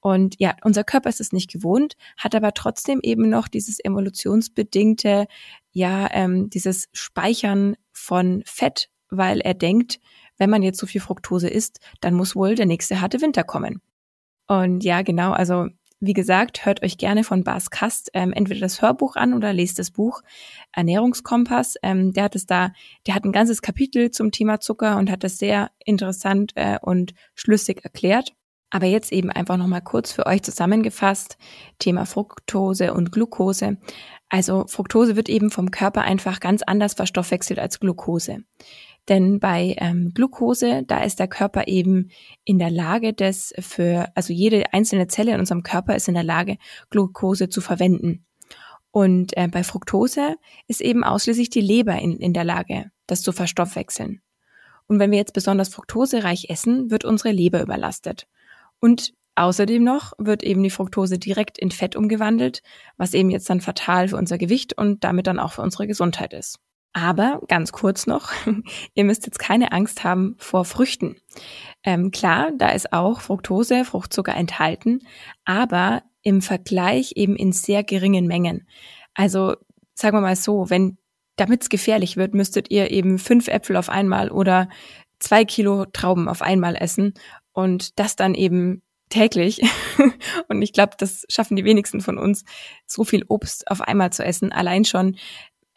Und 0.00 0.36
ja, 0.38 0.56
unser 0.62 0.84
Körper 0.84 1.08
ist 1.08 1.20
es 1.20 1.32
nicht 1.32 1.50
gewohnt, 1.50 1.94
hat 2.16 2.34
aber 2.34 2.52
trotzdem 2.52 3.00
eben 3.02 3.28
noch 3.28 3.48
dieses 3.48 3.82
evolutionsbedingte, 3.82 5.26
ja, 5.72 6.08
ähm, 6.12 6.50
dieses 6.50 6.88
Speichern 6.92 7.76
von 7.92 8.42
Fett, 8.44 8.90
weil 9.08 9.40
er 9.40 9.54
denkt, 9.54 10.00
wenn 10.36 10.50
man 10.50 10.62
jetzt 10.62 10.78
so 10.78 10.86
viel 10.86 11.00
Fructose 11.00 11.48
isst, 11.48 11.80
dann 12.00 12.14
muss 12.14 12.36
wohl 12.36 12.54
der 12.54 12.66
nächste 12.66 13.00
harte 13.00 13.20
Winter 13.20 13.44
kommen. 13.44 13.80
Und 14.46 14.82
ja, 14.84 15.02
genau, 15.02 15.32
also 15.32 15.68
wie 16.00 16.14
gesagt, 16.14 16.64
hört 16.64 16.82
euch 16.82 16.96
gerne 16.96 17.24
von 17.24 17.44
Bas 17.44 17.70
Kast 17.70 18.10
ähm, 18.14 18.32
entweder 18.32 18.60
das 18.60 18.80
Hörbuch 18.80 19.16
an 19.16 19.34
oder 19.34 19.52
lest 19.52 19.78
das 19.78 19.90
Buch 19.90 20.22
Ernährungskompass. 20.72 21.76
Ähm, 21.82 22.12
der 22.12 22.24
hat 22.24 22.36
es 22.36 22.46
da, 22.46 22.72
der 23.06 23.14
hat 23.14 23.24
ein 23.24 23.32
ganzes 23.32 23.60
Kapitel 23.60 24.10
zum 24.10 24.32
Thema 24.32 24.60
Zucker 24.60 24.96
und 24.96 25.10
hat 25.10 25.24
das 25.24 25.38
sehr 25.38 25.70
interessant 25.84 26.52
äh, 26.54 26.78
und 26.80 27.12
schlüssig 27.34 27.84
erklärt. 27.84 28.32
Aber 28.70 28.86
jetzt 28.86 29.12
eben 29.12 29.30
einfach 29.30 29.56
nochmal 29.56 29.82
kurz 29.82 30.12
für 30.12 30.26
euch 30.26 30.42
zusammengefasst. 30.42 31.36
Thema 31.78 32.06
Fructose 32.06 32.94
und 32.94 33.12
Glucose. 33.12 33.76
Also 34.28 34.64
Fructose 34.68 35.16
wird 35.16 35.28
eben 35.28 35.50
vom 35.50 35.72
Körper 35.72 36.02
einfach 36.02 36.38
ganz 36.38 36.62
anders 36.62 36.94
verstoffwechselt 36.94 37.58
als 37.58 37.80
Glucose. 37.80 38.44
Denn 39.10 39.40
bei 39.40 39.74
ähm, 39.78 40.12
Glucose, 40.14 40.84
da 40.86 41.02
ist 41.02 41.18
der 41.18 41.26
Körper 41.26 41.66
eben 41.66 42.10
in 42.44 42.60
der 42.60 42.70
Lage, 42.70 43.12
das 43.12 43.52
für, 43.58 44.06
also 44.14 44.32
jede 44.32 44.72
einzelne 44.72 45.08
Zelle 45.08 45.34
in 45.34 45.40
unserem 45.40 45.64
Körper 45.64 45.96
ist 45.96 46.06
in 46.06 46.14
der 46.14 46.22
Lage, 46.22 46.58
Glucose 46.90 47.48
zu 47.48 47.60
verwenden. 47.60 48.24
Und 48.92 49.36
äh, 49.36 49.48
bei 49.48 49.64
Fructose 49.64 50.36
ist 50.68 50.80
eben 50.80 51.02
ausschließlich 51.02 51.50
die 51.50 51.60
Leber 51.60 51.98
in, 51.98 52.18
in 52.18 52.32
der 52.32 52.44
Lage, 52.44 52.92
das 53.08 53.22
zu 53.22 53.32
verstoffwechseln. 53.32 54.22
Und 54.86 55.00
wenn 55.00 55.10
wir 55.10 55.18
jetzt 55.18 55.34
besonders 55.34 55.70
fruktosereich 55.70 56.46
essen, 56.48 56.92
wird 56.92 57.04
unsere 57.04 57.32
Leber 57.32 57.62
überlastet. 57.62 58.28
Und 58.78 59.12
außerdem 59.34 59.82
noch 59.82 60.12
wird 60.18 60.44
eben 60.44 60.62
die 60.62 60.70
Fructose 60.70 61.18
direkt 61.18 61.58
in 61.58 61.72
Fett 61.72 61.96
umgewandelt, 61.96 62.62
was 62.96 63.14
eben 63.14 63.30
jetzt 63.30 63.50
dann 63.50 63.60
fatal 63.60 64.06
für 64.06 64.16
unser 64.16 64.38
Gewicht 64.38 64.78
und 64.78 65.02
damit 65.02 65.26
dann 65.26 65.40
auch 65.40 65.54
für 65.54 65.62
unsere 65.62 65.88
Gesundheit 65.88 66.32
ist. 66.32 66.60
Aber 66.92 67.40
ganz 67.46 67.72
kurz 67.72 68.06
noch, 68.06 68.32
ihr 68.94 69.04
müsst 69.04 69.26
jetzt 69.26 69.38
keine 69.38 69.72
Angst 69.72 70.02
haben 70.02 70.34
vor 70.38 70.64
Früchten. 70.64 71.16
Ähm, 71.84 72.10
klar, 72.10 72.50
da 72.56 72.70
ist 72.70 72.92
auch 72.92 73.20
Fructose, 73.20 73.84
Fruchtzucker 73.84 74.34
enthalten, 74.34 75.00
aber 75.44 76.02
im 76.22 76.42
Vergleich 76.42 77.12
eben 77.14 77.36
in 77.36 77.52
sehr 77.52 77.84
geringen 77.84 78.26
Mengen. 78.26 78.66
Also 79.14 79.54
sagen 79.94 80.16
wir 80.16 80.20
mal 80.20 80.36
so, 80.36 80.68
wenn 80.68 80.98
damit 81.36 81.62
es 81.62 81.68
gefährlich 81.70 82.16
wird, 82.16 82.34
müsstet 82.34 82.70
ihr 82.70 82.90
eben 82.90 83.18
fünf 83.18 83.48
Äpfel 83.48 83.76
auf 83.76 83.88
einmal 83.88 84.30
oder 84.30 84.68
zwei 85.20 85.44
Kilo 85.44 85.86
Trauben 85.86 86.28
auf 86.28 86.42
einmal 86.42 86.76
essen 86.76 87.14
und 87.52 87.98
das 87.98 88.16
dann 88.16 88.34
eben 88.34 88.82
täglich. 89.08 89.60
und 90.48 90.62
ich 90.62 90.72
glaube, 90.72 90.94
das 90.98 91.24
schaffen 91.28 91.56
die 91.56 91.64
wenigsten 91.64 92.00
von 92.00 92.18
uns, 92.18 92.44
so 92.86 93.04
viel 93.04 93.24
Obst 93.28 93.70
auf 93.70 93.80
einmal 93.80 94.12
zu 94.12 94.24
essen. 94.24 94.52
Allein 94.52 94.84
schon 94.84 95.16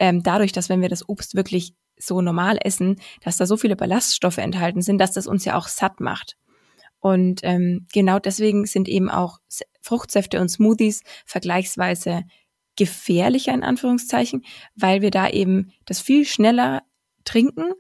ähm, 0.04 0.22
dadurch, 0.22 0.52
dass 0.52 0.68
wenn 0.68 0.82
wir 0.82 0.90
das 0.90 1.08
Obst 1.08 1.34
wirklich 1.34 1.76
so 1.98 2.20
normal 2.20 2.58
essen, 2.62 2.98
dass 3.24 3.38
da 3.38 3.46
so 3.46 3.56
viele 3.56 3.78
Ballaststoffe 3.78 4.38
enthalten 4.38 4.82
sind, 4.82 4.98
dass 4.98 5.14
das 5.14 5.28
uns 5.28 5.46
ja 5.46 5.56
auch 5.56 5.70
satt 5.70 6.02
macht. 6.02 6.36
Und 7.00 7.40
ähm, 7.44 7.88
genau 7.94 8.20
deswegen 8.20 8.66
sind 8.66 8.90
eben 8.90 9.10
auch 9.10 9.40
Fruchtsäfte 9.82 10.42
und 10.42 10.50
Smoothies 10.50 11.04
vergleichsweise 11.26 12.24
gefährlicher 12.76 13.54
in 13.54 13.64
Anführungszeichen, 13.64 14.44
weil 14.76 15.02
wir 15.02 15.10
da 15.10 15.30
eben 15.30 15.72
das 15.86 16.02
viel 16.02 16.26
schneller 16.26 16.82
trinken 17.24 17.72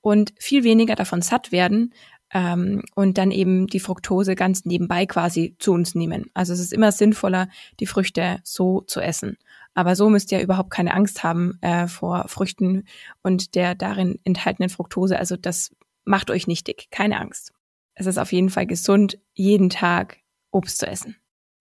und 0.00 0.32
viel 0.40 0.64
weniger 0.64 0.96
davon 0.96 1.22
satt 1.22 1.52
werden 1.52 1.94
ähm, 2.34 2.82
und 2.96 3.18
dann 3.18 3.30
eben 3.30 3.68
die 3.68 3.78
Fructose 3.78 4.34
ganz 4.34 4.64
nebenbei 4.64 5.06
quasi 5.06 5.54
zu 5.60 5.72
uns 5.74 5.94
nehmen. 5.94 6.28
Also 6.34 6.52
es 6.54 6.58
ist 6.58 6.72
immer 6.72 6.90
sinnvoller, 6.90 7.48
die 7.78 7.86
Früchte 7.86 8.40
so 8.42 8.80
zu 8.80 9.00
essen 9.00 9.36
Aber 9.78 9.94
so 9.94 10.10
müsst 10.10 10.32
ihr 10.32 10.42
überhaupt 10.42 10.70
keine 10.70 10.92
Angst 10.92 11.22
haben 11.22 11.56
äh, 11.60 11.86
vor 11.86 12.24
Früchten 12.26 12.82
und 13.22 13.54
der 13.54 13.76
darin 13.76 14.18
enthaltenen 14.24 14.70
Fructose. 14.70 15.16
Also 15.16 15.36
das 15.36 15.70
macht 16.04 16.32
euch 16.32 16.48
nicht 16.48 16.66
dick, 16.66 16.88
keine 16.90 17.20
Angst. 17.20 17.52
Es 17.94 18.06
ist 18.06 18.18
auf 18.18 18.32
jeden 18.32 18.50
Fall 18.50 18.66
gesund, 18.66 19.20
jeden 19.34 19.70
Tag 19.70 20.16
Obst 20.50 20.78
zu 20.78 20.88
essen. 20.88 21.14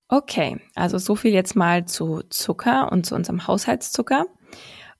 Okay, 0.07 0.59
also 0.73 0.97
so 0.97 1.15
viel 1.15 1.31
jetzt 1.31 1.55
mal 1.55 1.85
zu 1.85 2.23
Zucker 2.31 2.91
und 2.91 3.05
zu 3.05 3.13
unserem 3.13 3.45
Haushaltszucker. 3.45 4.25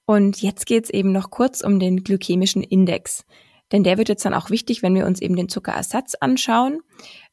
Und 0.05 0.39
jetzt 0.43 0.67
geht's 0.67 0.91
eben 0.91 1.12
noch 1.12 1.31
kurz 1.31 1.62
um 1.62 1.79
den 1.79 2.03
glykämischen 2.03 2.62
Index. 2.62 3.25
Denn 3.71 3.83
der 3.83 3.97
wird 3.97 4.09
jetzt 4.09 4.25
dann 4.25 4.36
auch 4.36 4.51
wichtig, 4.51 4.83
wenn 4.83 4.93
wir 4.93 5.07
uns 5.07 5.21
eben 5.21 5.36
den 5.36 5.50
Zuckerersatz 5.50 6.13
anschauen, 6.13 6.81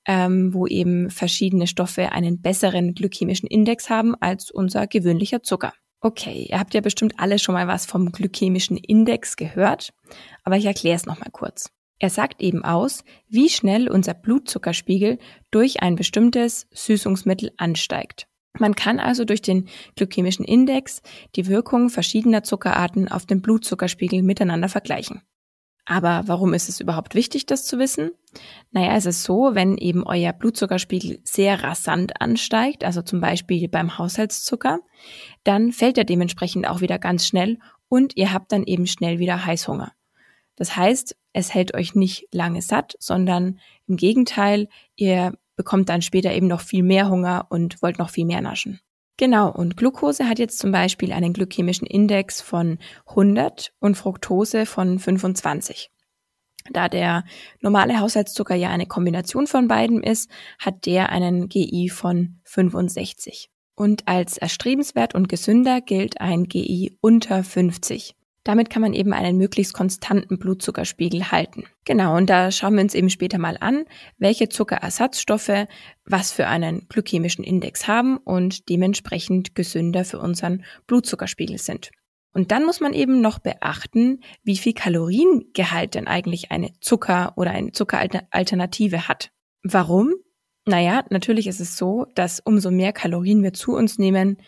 ähm, 0.06 0.52
wo 0.54 0.66
eben 0.66 1.10
verschiedene 1.10 1.66
Stoffe 1.66 2.12
einen 2.12 2.40
besseren 2.40 2.94
glykämischen 2.94 3.48
Index 3.48 3.90
haben 3.90 4.14
als 4.20 4.50
unser 4.50 4.86
gewöhnlicher 4.86 5.42
Zucker. 5.42 5.72
Okay, 6.00 6.48
ihr 6.50 6.58
habt 6.58 6.74
ja 6.74 6.82
bestimmt 6.82 7.14
alle 7.18 7.38
schon 7.38 7.54
mal 7.54 7.66
was 7.66 7.86
vom 7.86 8.12
glykämischen 8.12 8.76
Index 8.76 9.36
gehört, 9.36 9.94
aber 10.42 10.56
ich 10.56 10.66
erkläre 10.66 10.96
es 10.96 11.06
nochmal 11.06 11.30
kurz. 11.32 11.70
Er 11.98 12.10
sagt 12.10 12.42
eben 12.42 12.64
aus, 12.64 13.04
wie 13.28 13.48
schnell 13.48 13.88
unser 13.88 14.12
Blutzuckerspiegel 14.12 15.18
durch 15.50 15.82
ein 15.82 15.96
bestimmtes 15.96 16.66
Süßungsmittel 16.72 17.52
ansteigt. 17.56 18.26
Man 18.58 18.74
kann 18.74 19.00
also 19.00 19.24
durch 19.24 19.42
den 19.42 19.68
glykämischen 19.96 20.44
Index 20.44 21.02
die 21.34 21.46
Wirkung 21.48 21.90
verschiedener 21.90 22.42
Zuckerarten 22.42 23.08
auf 23.08 23.26
den 23.26 23.40
Blutzuckerspiegel 23.40 24.22
miteinander 24.22 24.68
vergleichen. 24.68 25.22
Aber 25.86 26.22
warum 26.26 26.54
ist 26.54 26.68
es 26.68 26.80
überhaupt 26.80 27.14
wichtig, 27.14 27.46
das 27.46 27.66
zu 27.66 27.78
wissen? 27.78 28.12
Naja, 28.70 28.96
es 28.96 29.06
ist 29.06 29.22
so, 29.22 29.50
wenn 29.54 29.76
eben 29.76 30.04
euer 30.04 30.32
Blutzuckerspiegel 30.32 31.20
sehr 31.24 31.62
rasant 31.62 32.20
ansteigt, 32.20 32.84
also 32.84 33.02
zum 33.02 33.20
Beispiel 33.20 33.68
beim 33.68 33.98
Haushaltszucker, 33.98 34.80
dann 35.44 35.72
fällt 35.72 35.98
er 35.98 36.04
dementsprechend 36.04 36.66
auch 36.66 36.80
wieder 36.80 36.98
ganz 36.98 37.26
schnell 37.26 37.58
und 37.88 38.16
ihr 38.16 38.32
habt 38.32 38.50
dann 38.52 38.64
eben 38.64 38.86
schnell 38.86 39.18
wieder 39.18 39.44
Heißhunger. 39.44 39.92
Das 40.56 40.76
heißt, 40.76 41.16
es 41.32 41.52
hält 41.52 41.74
euch 41.74 41.94
nicht 41.94 42.28
lange 42.32 42.62
satt, 42.62 42.94
sondern 42.98 43.58
im 43.86 43.96
Gegenteil, 43.96 44.68
ihr 44.96 45.36
bekommt 45.56 45.88
dann 45.88 46.02
später 46.02 46.32
eben 46.32 46.46
noch 46.46 46.60
viel 46.60 46.82
mehr 46.82 47.08
Hunger 47.10 47.46
und 47.50 47.82
wollt 47.82 47.98
noch 47.98 48.10
viel 48.10 48.24
mehr 48.24 48.40
naschen. 48.40 48.80
Genau, 49.16 49.50
und 49.50 49.76
Glucose 49.76 50.28
hat 50.28 50.40
jetzt 50.40 50.58
zum 50.58 50.72
Beispiel 50.72 51.12
einen 51.12 51.32
glykämischen 51.32 51.86
Index 51.86 52.40
von 52.40 52.78
100 53.06 53.72
und 53.78 53.96
Fructose 53.96 54.66
von 54.66 54.98
25. 54.98 55.90
Da 56.72 56.88
der 56.88 57.24
normale 57.60 58.00
Haushaltszucker 58.00 58.54
ja 58.54 58.70
eine 58.70 58.86
Kombination 58.86 59.46
von 59.46 59.68
beiden 59.68 60.02
ist, 60.02 60.30
hat 60.58 60.86
der 60.86 61.10
einen 61.10 61.48
GI 61.48 61.90
von 61.90 62.40
65. 62.44 63.50
Und 63.76 64.08
als 64.08 64.38
erstrebenswert 64.38 65.14
und 65.14 65.28
gesünder 65.28 65.80
gilt 65.80 66.20
ein 66.20 66.44
GI 66.44 66.96
unter 67.00 67.44
50. 67.44 68.16
Damit 68.44 68.68
kann 68.68 68.82
man 68.82 68.92
eben 68.92 69.14
einen 69.14 69.38
möglichst 69.38 69.72
konstanten 69.72 70.38
Blutzuckerspiegel 70.38 71.32
halten. 71.32 71.64
Genau, 71.86 72.16
und 72.16 72.28
da 72.28 72.50
schauen 72.50 72.74
wir 72.74 72.82
uns 72.82 72.94
eben 72.94 73.08
später 73.08 73.38
mal 73.38 73.56
an, 73.58 73.84
welche 74.18 74.50
Zuckerersatzstoffe 74.50 75.66
was 76.04 76.30
für 76.30 76.46
einen 76.46 76.86
glykämischen 76.88 77.42
Index 77.42 77.88
haben 77.88 78.18
und 78.18 78.68
dementsprechend 78.68 79.54
gesünder 79.54 80.04
für 80.04 80.18
unseren 80.18 80.64
Blutzuckerspiegel 80.86 81.58
sind. 81.58 81.90
Und 82.34 82.50
dann 82.50 82.66
muss 82.66 82.80
man 82.80 82.92
eben 82.92 83.20
noch 83.20 83.38
beachten, 83.38 84.20
wie 84.42 84.58
viel 84.58 84.74
Kaloriengehalt 84.74 85.94
denn 85.94 86.08
eigentlich 86.08 86.50
eine 86.50 86.72
Zucker- 86.80 87.32
oder 87.36 87.52
eine 87.52 87.72
Zuckeralternative 87.72 89.08
hat. 89.08 89.30
Warum? 89.62 90.12
Naja, 90.66 91.04
natürlich 91.10 91.46
ist 91.46 91.60
es 91.60 91.76
so, 91.76 92.06
dass 92.14 92.40
umso 92.40 92.70
mehr 92.70 92.92
Kalorien 92.92 93.42
wir 93.42 93.52
zu 93.52 93.74
uns 93.74 93.98
nehmen, 93.98 94.38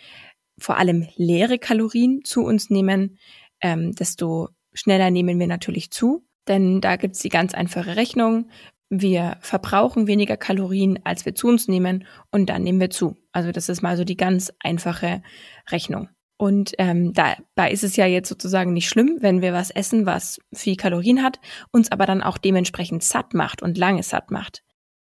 vor 0.59 0.79
allem 0.79 1.07
leere 1.17 1.59
Kalorien 1.59 2.25
zu 2.25 2.43
uns 2.43 2.71
nehmen, 2.71 3.19
ähm, 3.61 3.93
desto 3.95 4.49
schneller 4.73 5.11
nehmen 5.11 5.39
wir 5.39 5.47
natürlich 5.47 5.91
zu. 5.91 6.27
Denn 6.49 6.81
da 6.81 6.97
gibt's 6.97 7.21
die 7.21 7.29
ganz 7.29 7.55
einfache 7.55 7.97
Rechnung. 7.97 8.51
Wir 8.89 9.37
verbrauchen 9.41 10.07
weniger 10.07 10.37
Kalorien, 10.37 11.01
als 11.05 11.27
wir 11.27 11.35
zu 11.35 11.49
uns 11.49 11.67
nehmen 11.67 12.07
und 12.31 12.47
dann 12.47 12.63
nehmen 12.63 12.81
wir 12.81 12.91
zu. 12.91 13.17
Also 13.33 13.51
das 13.51 13.69
ist 13.69 13.83
mal 13.83 13.97
so 13.97 14.05
die 14.05 14.17
ganz 14.17 14.53
einfache 14.61 15.23
Rechnung. 15.71 16.09
Und 16.39 16.75
ähm, 16.79 17.13
dabei 17.15 17.73
ist 17.73 17.83
es 17.83 17.97
ja 17.97 18.07
jetzt 18.07 18.29
sozusagen 18.29 18.75
nicht 18.75 18.89
schlimm, 18.89 19.17
wenn 19.21 19.41
wir 19.41 19.53
was 19.53 19.71
essen, 19.71 20.07
was 20.07 20.39
viel 20.53 20.77
Kalorien 20.77 21.23
hat, 21.23 21.41
uns 21.73 21.91
aber 21.91 22.07
dann 22.07 22.23
auch 22.23 22.39
dementsprechend 22.39 23.03
satt 23.03 23.33
macht 23.35 23.63
und 23.63 23.79
lange 23.79 24.03
satt 24.03 24.31
macht. 24.31 24.63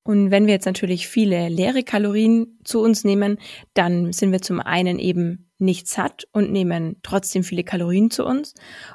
Und 0.03 0.31
wenn 0.31 0.47
wir 0.47 0.55
jetzt 0.55 0.67
natürlich 0.67 1.09
viele 1.09 1.49
leere 1.49 1.83
Kalorien 1.83 2.59
zu 2.65 2.81
uns 2.81 3.05
nehmen, 3.05 3.39
dann 3.75 4.13
sind 4.13 4.33
wir 4.33 4.41
zum 4.41 4.61
einen 4.61 4.99
eben 4.99 5.51
nicht 5.59 5.89
satt 5.89 6.27
und 6.33 6.51
nehmen 6.51 6.97
trotzdem 7.03 7.45
viele 7.45 7.65
Kalorien 7.65 8.11
zu 8.11 8.25
uns. 8.25 8.55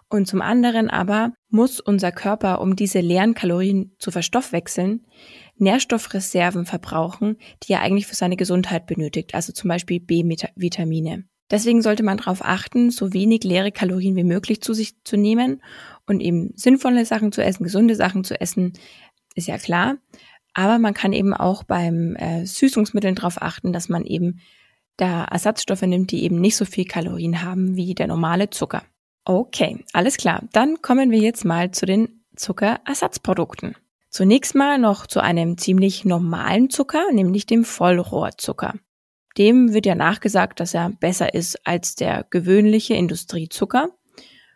Und 0.09 0.27
zum 0.27 0.41
anderen 0.41 0.89
aber 0.89 1.33
muss 1.49 1.79
unser 1.79 2.11
Körper, 2.11 2.59
um 2.59 2.75
diese 2.75 3.01
leeren 3.01 3.35
Kalorien 3.35 3.95
zu 3.99 4.11
verstoffwechseln, 4.11 5.05
Nährstoffreserven 5.57 6.65
verbrauchen, 6.65 7.37
die 7.63 7.73
er 7.73 7.81
eigentlich 7.81 8.07
für 8.07 8.15
seine 8.15 8.35
Gesundheit 8.35 8.87
benötigt, 8.87 9.35
also 9.35 9.53
zum 9.53 9.69
Beispiel 9.69 9.99
B-Vitamine. 9.99 11.25
Deswegen 11.51 11.83
sollte 11.83 12.01
man 12.01 12.17
darauf 12.17 12.43
achten, 12.43 12.89
so 12.89 13.13
wenig 13.13 13.43
leere 13.43 13.71
Kalorien 13.71 14.15
wie 14.15 14.23
möglich 14.23 14.61
zu 14.61 14.73
sich 14.73 15.03
zu 15.03 15.15
nehmen 15.15 15.61
und 16.07 16.19
eben 16.19 16.51
sinnvolle 16.55 17.05
Sachen 17.05 17.31
zu 17.31 17.43
essen, 17.43 17.63
gesunde 17.63 17.95
Sachen 17.95 18.23
zu 18.23 18.39
essen, 18.41 18.73
ist 19.35 19.47
ja 19.47 19.57
klar. 19.57 19.97
Aber 20.55 20.79
man 20.79 20.93
kann 20.93 21.13
eben 21.13 21.33
auch 21.33 21.63
beim 21.63 22.15
äh, 22.15 22.45
Süßungsmitteln 22.45 23.13
darauf 23.13 23.41
achten, 23.41 23.73
dass 23.73 23.89
man 23.89 24.05
eben 24.05 24.39
da 24.97 25.25
Ersatzstoffe 25.25 25.81
nimmt, 25.81 26.11
die 26.11 26.23
eben 26.23 26.39
nicht 26.39 26.55
so 26.55 26.63
viel 26.63 26.85
Kalorien 26.85 27.43
haben 27.43 27.75
wie 27.75 27.93
der 27.93 28.07
normale 28.07 28.49
Zucker. 28.49 28.81
Okay, 29.25 29.83
alles 29.91 30.15
klar. 30.15 30.43
Dann 30.53 30.81
kommen 30.81 31.11
wir 31.11 31.19
jetzt 31.19 31.43
mal 31.43 31.71
zu 31.71 31.85
den 31.85 32.23
Zuckerersatzprodukten. 32.37 33.75
Zunächst 34.09 34.55
mal 34.55 34.77
noch 34.77 35.07
zu 35.07 35.19
einem 35.19 35.57
ziemlich 35.57 36.05
normalen 36.05 36.69
Zucker, 36.69 37.11
nämlich 37.11 37.45
dem 37.45 37.65
Vollrohrzucker. 37.65 38.75
Dem 39.37 39.73
wird 39.73 39.85
ja 39.85 39.95
nachgesagt, 39.95 40.61
dass 40.61 40.73
er 40.73 40.91
besser 40.91 41.33
ist 41.33 41.67
als 41.67 41.95
der 41.95 42.25
gewöhnliche 42.29 42.93
Industriezucker. 42.93 43.89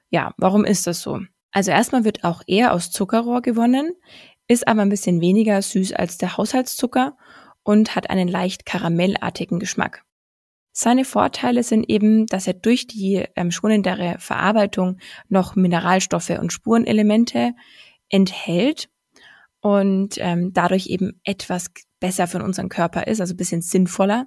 Ja, 0.10 0.34
warum 0.38 0.63
ist 0.63 0.88
das 0.88 1.01
so? 1.01 1.20
Also 1.51 1.72
erstmal 1.72 2.06
wird 2.06 2.24
auch 2.24 2.41
er 2.48 2.72
aus 2.72 2.89
Zuckerrohr 2.89 3.41
gewonnen, 3.41 3.96
ist 4.50 4.68
aber 4.68 4.82
ein 4.82 4.89
bisschen 4.89 5.22
weniger 5.22 5.62
süß 5.62 5.94
als 5.94 6.18
der 6.18 6.36
Haushaltszucker 6.36 7.15
und 7.63 7.96
hat 7.96 8.10
einen 8.10 8.27
leicht 8.27 8.65
karamellartigen 8.65 9.60
Geschmack. 9.60 10.03
Seine 10.72 11.06
Vorteile 11.06 11.63
sind 11.63 11.89
eben, 11.89 12.25
dass 12.25 12.48
er 12.48 12.53
durch 12.53 12.88
die 12.88 13.25
ähm, 13.36 13.51
schonendere 13.51 14.15
Verarbeitung 14.20 14.98
noch 15.27 15.56
Mineralstoffe 15.56 16.32
und 16.32 16.51
Spurenelemente 16.51 17.53
enthält 18.10 18.89
und 19.62 20.15
ähm, 20.18 20.51
dadurch 20.53 20.88
eben 20.88 21.20
etwas 21.24 21.68
besser 22.00 22.27
für 22.27 22.44
unseren 22.44 22.70
Körper 22.70 23.08
ist, 23.08 23.20
also 23.20 23.34
ein 23.34 23.38
bisschen 23.38 23.62
sinnvoller. 23.62 24.25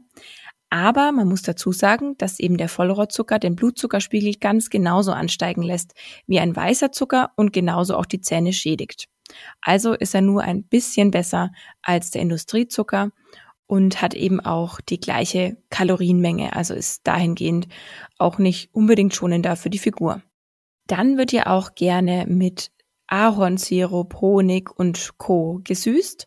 Aber 0.68 1.12
man 1.12 1.28
muss 1.28 1.42
dazu 1.42 1.72
sagen, 1.72 2.16
dass 2.18 2.38
eben 2.38 2.56
der 2.56 2.68
Vollrohrzucker 2.68 3.38
den 3.38 3.56
Blutzuckerspiegel 3.56 4.34
ganz 4.40 4.70
genauso 4.70 5.12
ansteigen 5.12 5.62
lässt 5.62 5.94
wie 6.26 6.38
ein 6.38 6.54
weißer 6.54 6.92
Zucker 6.92 7.32
und 7.36 7.52
genauso 7.52 7.96
auch 7.96 8.06
die 8.06 8.20
Zähne 8.20 8.52
schädigt. 8.52 9.08
Also 9.60 9.94
ist 9.94 10.14
er 10.14 10.20
nur 10.20 10.42
ein 10.42 10.64
bisschen 10.64 11.10
besser 11.10 11.52
als 11.82 12.10
der 12.10 12.22
Industriezucker 12.22 13.10
und 13.66 14.02
hat 14.02 14.14
eben 14.14 14.40
auch 14.40 14.80
die 14.80 15.00
gleiche 15.00 15.56
Kalorienmenge, 15.70 16.54
also 16.54 16.74
ist 16.74 17.06
dahingehend 17.06 17.68
auch 18.18 18.38
nicht 18.38 18.74
unbedingt 18.74 19.14
schonender 19.14 19.56
für 19.56 19.70
die 19.70 19.78
Figur. 19.78 20.22
Dann 20.86 21.16
wird 21.16 21.32
ja 21.32 21.46
auch 21.46 21.74
gerne 21.74 22.26
mit 22.28 22.70
Ahornsirup, 23.06 24.20
Honig 24.20 24.70
und 24.70 25.18
Co. 25.18 25.60
gesüßt. 25.64 26.26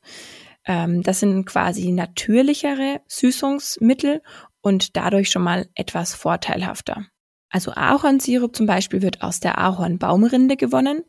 Ähm, 0.66 1.04
das 1.04 1.20
sind 1.20 1.46
quasi 1.46 1.92
natürlichere 1.92 3.02
Süßungsmittel 3.08 4.22
und 4.62 4.96
dadurch 4.96 5.30
schon 5.30 5.44
mal 5.44 5.68
etwas 5.76 6.14
vorteilhafter. 6.14 7.06
Also 7.50 7.72
Ahornsirup 7.72 8.56
zum 8.56 8.66
Beispiel 8.66 9.02
wird 9.02 9.22
aus 9.22 9.40
der 9.40 9.58
Ahornbaumrinde 9.58 10.58
gewonnen 10.58 11.04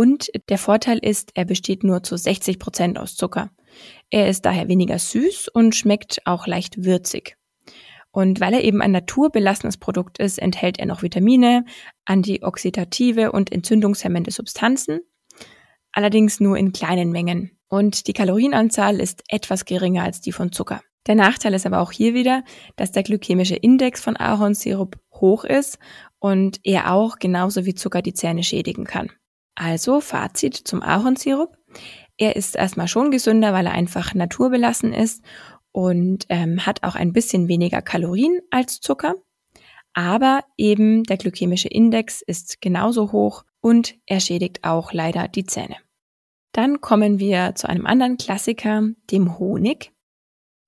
und 0.00 0.30
der 0.48 0.56
Vorteil 0.56 0.96
ist, 0.96 1.32
er 1.34 1.44
besteht 1.44 1.84
nur 1.84 2.02
zu 2.02 2.16
60 2.16 2.58
Prozent 2.58 2.98
aus 2.98 3.16
Zucker. 3.16 3.50
Er 4.08 4.30
ist 4.30 4.46
daher 4.46 4.66
weniger 4.66 4.98
süß 4.98 5.48
und 5.48 5.74
schmeckt 5.74 6.22
auch 6.24 6.46
leicht 6.46 6.86
würzig. 6.86 7.36
Und 8.10 8.40
weil 8.40 8.54
er 8.54 8.64
eben 8.64 8.80
ein 8.80 8.92
naturbelassenes 8.92 9.76
Produkt 9.76 10.18
ist, 10.18 10.38
enthält 10.38 10.78
er 10.78 10.86
noch 10.86 11.02
Vitamine, 11.02 11.66
antioxidative 12.06 13.30
und 13.30 13.52
entzündungshemmende 13.52 14.30
Substanzen, 14.30 15.00
allerdings 15.92 16.40
nur 16.40 16.56
in 16.56 16.72
kleinen 16.72 17.12
Mengen. 17.12 17.50
Und 17.68 18.06
die 18.06 18.14
Kalorienanzahl 18.14 19.00
ist 19.00 19.22
etwas 19.28 19.66
geringer 19.66 20.04
als 20.04 20.22
die 20.22 20.32
von 20.32 20.50
Zucker. 20.50 20.80
Der 21.08 21.14
Nachteil 21.14 21.52
ist 21.52 21.66
aber 21.66 21.78
auch 21.78 21.92
hier 21.92 22.14
wieder, 22.14 22.42
dass 22.76 22.90
der 22.90 23.02
glykämische 23.02 23.56
Index 23.56 24.00
von 24.00 24.16
Ahornsirup 24.16 24.96
hoch 25.12 25.44
ist 25.44 25.78
und 26.20 26.58
er 26.64 26.90
auch 26.90 27.18
genauso 27.18 27.66
wie 27.66 27.74
Zucker 27.74 28.00
die 28.00 28.14
Zähne 28.14 28.42
schädigen 28.44 28.84
kann. 28.84 29.10
Also 29.60 30.00
Fazit 30.00 30.54
zum 30.56 30.82
Ahornsirup. 30.82 31.54
Er 32.16 32.34
ist 32.34 32.56
erstmal 32.56 32.88
schon 32.88 33.10
gesünder, 33.10 33.52
weil 33.52 33.66
er 33.66 33.72
einfach 33.72 34.14
naturbelassen 34.14 34.94
ist 34.94 35.22
und 35.70 36.24
ähm, 36.30 36.64
hat 36.64 36.82
auch 36.82 36.94
ein 36.94 37.12
bisschen 37.12 37.46
weniger 37.46 37.82
Kalorien 37.82 38.40
als 38.50 38.80
Zucker. 38.80 39.16
Aber 39.92 40.44
eben 40.56 41.04
der 41.04 41.18
glykämische 41.18 41.68
Index 41.68 42.22
ist 42.22 42.62
genauso 42.62 43.12
hoch 43.12 43.44
und 43.60 43.96
er 44.06 44.20
schädigt 44.20 44.64
auch 44.64 44.94
leider 44.94 45.28
die 45.28 45.44
Zähne. 45.44 45.76
Dann 46.52 46.80
kommen 46.80 47.18
wir 47.18 47.54
zu 47.54 47.68
einem 47.68 47.84
anderen 47.84 48.16
Klassiker, 48.16 48.88
dem 49.10 49.38
Honig. 49.38 49.92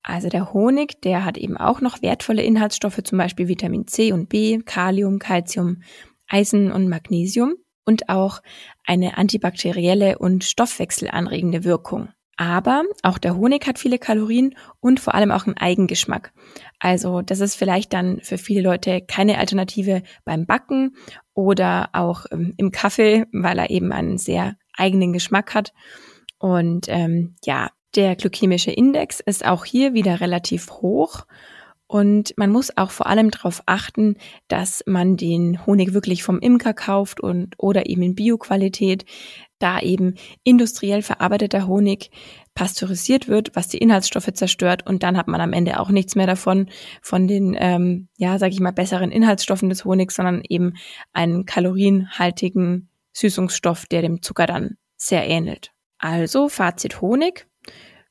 Also 0.03 0.29
der 0.29 0.53
Honig, 0.53 1.01
der 1.01 1.25
hat 1.25 1.39
eben 1.39 1.57
auch 1.57 1.81
noch 1.81 2.03
wertvolle 2.03 2.43
Inhaltsstoffe, 2.43 3.01
zum 3.03 3.17
Beispiel 3.17 3.49
Vitamin 3.49 3.87
C 3.87 4.13
und 4.13 4.29
B, 4.29 4.59
Kalium, 4.59 5.19
Calcium, 5.19 5.81
Eisen 6.29 6.71
und 6.71 6.91
Magnesium 6.91 7.55
und 7.85 8.09
auch 8.09 8.41
eine 8.85 9.17
antibakterielle 9.19 10.19
und 10.19 10.45
stoffwechselanregende 10.45 11.65
Wirkung. 11.65 12.09
Aber 12.37 12.83
auch 13.03 13.19
der 13.19 13.37
Honig 13.37 13.67
hat 13.67 13.79
viele 13.79 13.99
Kalorien 13.99 14.57
und 14.81 15.01
vor 15.01 15.15
allem 15.15 15.31
auch 15.31 15.47
einen 15.47 15.59
Eigengeschmack. 15.59 16.33
Also 16.79 17.21
das 17.21 17.41
ist 17.41 17.57
vielleicht 17.57 17.93
dann 17.93 18.21
für 18.23 18.39
viele 18.39 18.63
Leute 18.63 19.03
keine 19.03 19.39
Alternative 19.39 20.03
beim 20.25 20.47
Backen 20.47 20.97
oder 21.35 21.91
auch 21.93 22.25
ähm, 22.33 22.55
im 22.57 22.73
Kaffee, 22.73 23.27
weil 23.33 23.59
er 23.59 23.71
eben 23.71 23.93
einen 23.93 24.19
sehr 24.19 24.57
eigenen 24.77 25.13
Geschmack 25.13 25.55
hat. 25.55 25.73
Und 26.39 26.87
ähm, 26.89 27.37
ja, 27.45 27.71
der 27.95 28.17
glykämische 28.17 28.71
Index 28.71 29.21
ist 29.21 29.45
auch 29.45 29.65
hier 29.65 29.93
wieder 29.93 30.21
relativ 30.21 30.71
hoch. 30.71 31.27
Und 31.93 32.33
man 32.39 32.49
muss 32.49 32.75
auch 32.79 32.91
vor 32.91 33.07
allem 33.07 33.31
darauf 33.31 33.63
achten, 33.67 34.17
dass 34.49 34.83
man 34.87 35.19
den 35.19 35.67
Honig 35.67 35.93
wirklich 35.93 36.23
vom 36.23 36.39
Imker 36.39 36.73
kauft 36.73 37.21
und 37.21 37.55
oder 37.59 37.85
eben 37.85 38.01
in 38.01 38.15
Bioqualität, 38.15 39.05
da 39.59 39.79
eben 39.79 40.15
industriell 40.43 41.03
verarbeiteter 41.03 41.67
Honig 41.67 42.11
pasteurisiert 42.55 43.29
wird, 43.29 43.55
was 43.57 43.69
die 43.69 43.77
Inhaltsstoffe 43.77 44.33
zerstört 44.33 44.87
und 44.87 45.03
dann 45.03 45.19
hat 45.19 45.29
man 45.29 45.43
am 45.43 45.53
Ende 45.53 45.79
auch 45.79 45.91
nichts 45.91 46.15
mehr 46.15 46.27
davon 46.27 46.71
von 47.03 47.29
den, 47.29 47.55
ähm, 47.59 48.09
ja, 48.17 48.39
sage 48.39 48.55
ich 48.55 48.61
mal, 48.61 48.73
besseren 48.73 49.13
Inhaltsstoffen 49.13 49.69
des 49.69 49.85
Honigs, 49.85 50.17
sondern 50.17 50.41
eben 50.49 50.73
einen 51.13 51.45
kalorienhaltigen 51.45 52.89
Süßungsstoff, 53.13 53.85
der 53.85 54.01
dem 54.01 54.23
Zucker 54.23 54.47
dann 54.47 54.79
sehr 54.97 55.29
ähnelt. 55.29 55.73
Also 55.99 56.49
Fazit 56.49 57.03
Honig. 57.03 57.47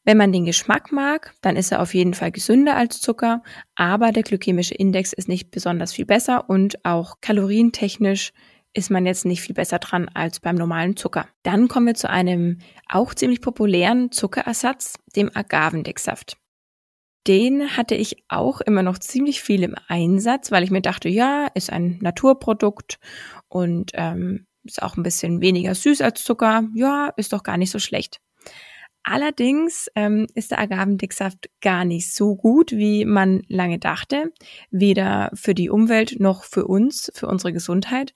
Wenn 0.03 0.17
man 0.17 0.31
den 0.31 0.45
Geschmack 0.45 0.91
mag, 0.91 1.33
dann 1.41 1.55
ist 1.55 1.71
er 1.71 1.81
auf 1.81 1.93
jeden 1.93 2.15
Fall 2.15 2.31
gesünder 2.31 2.75
als 2.75 3.01
Zucker, 3.01 3.43
aber 3.75 4.11
der 4.11 4.23
glykämische 4.23 4.73
Index 4.73 5.13
ist 5.13 5.27
nicht 5.27 5.51
besonders 5.51 5.93
viel 5.93 6.05
besser 6.05 6.49
und 6.49 6.83
auch 6.85 7.21
kalorientechnisch 7.21 8.33
ist 8.73 8.89
man 8.89 9.05
jetzt 9.05 9.25
nicht 9.25 9.41
viel 9.41 9.53
besser 9.53 9.79
dran 9.79 10.09
als 10.13 10.39
beim 10.39 10.55
normalen 10.55 10.95
Zucker. 10.95 11.27
Dann 11.43 11.67
kommen 11.67 11.87
wir 11.87 11.93
zu 11.93 12.09
einem 12.09 12.59
auch 12.87 13.13
ziemlich 13.13 13.41
populären 13.41 14.11
Zuckerersatz, 14.11 14.95
dem 15.15 15.29
Agavendicksaft. 15.35 16.37
Den 17.27 17.77
hatte 17.77 17.93
ich 17.93 18.23
auch 18.29 18.61
immer 18.61 18.81
noch 18.81 18.97
ziemlich 18.97 19.41
viel 19.41 19.61
im 19.61 19.75
Einsatz, 19.87 20.51
weil 20.51 20.63
ich 20.63 20.71
mir 20.71 20.81
dachte, 20.81 21.09
ja, 21.09 21.47
ist 21.53 21.71
ein 21.71 21.99
Naturprodukt 22.01 22.97
und 23.49 23.91
ähm, 23.93 24.47
ist 24.63 24.81
auch 24.81 24.97
ein 24.97 25.03
bisschen 25.03 25.41
weniger 25.41 25.75
süß 25.75 26.01
als 26.01 26.23
Zucker. 26.23 26.63
Ja, 26.73 27.13
ist 27.17 27.33
doch 27.33 27.43
gar 27.43 27.57
nicht 27.57 27.71
so 27.71 27.77
schlecht. 27.77 28.19
Allerdings 29.03 29.89
ähm, 29.95 30.27
ist 30.35 30.51
der 30.51 30.59
Agavendicksaft 30.59 31.49
gar 31.61 31.85
nicht 31.85 32.13
so 32.13 32.35
gut, 32.35 32.71
wie 32.71 33.05
man 33.05 33.41
lange 33.47 33.79
dachte, 33.79 34.31
weder 34.69 35.31
für 35.33 35.55
die 35.55 35.69
Umwelt 35.69 36.19
noch 36.19 36.43
für 36.43 36.65
uns, 36.65 37.11
für 37.15 37.27
unsere 37.27 37.51
Gesundheit, 37.51 38.13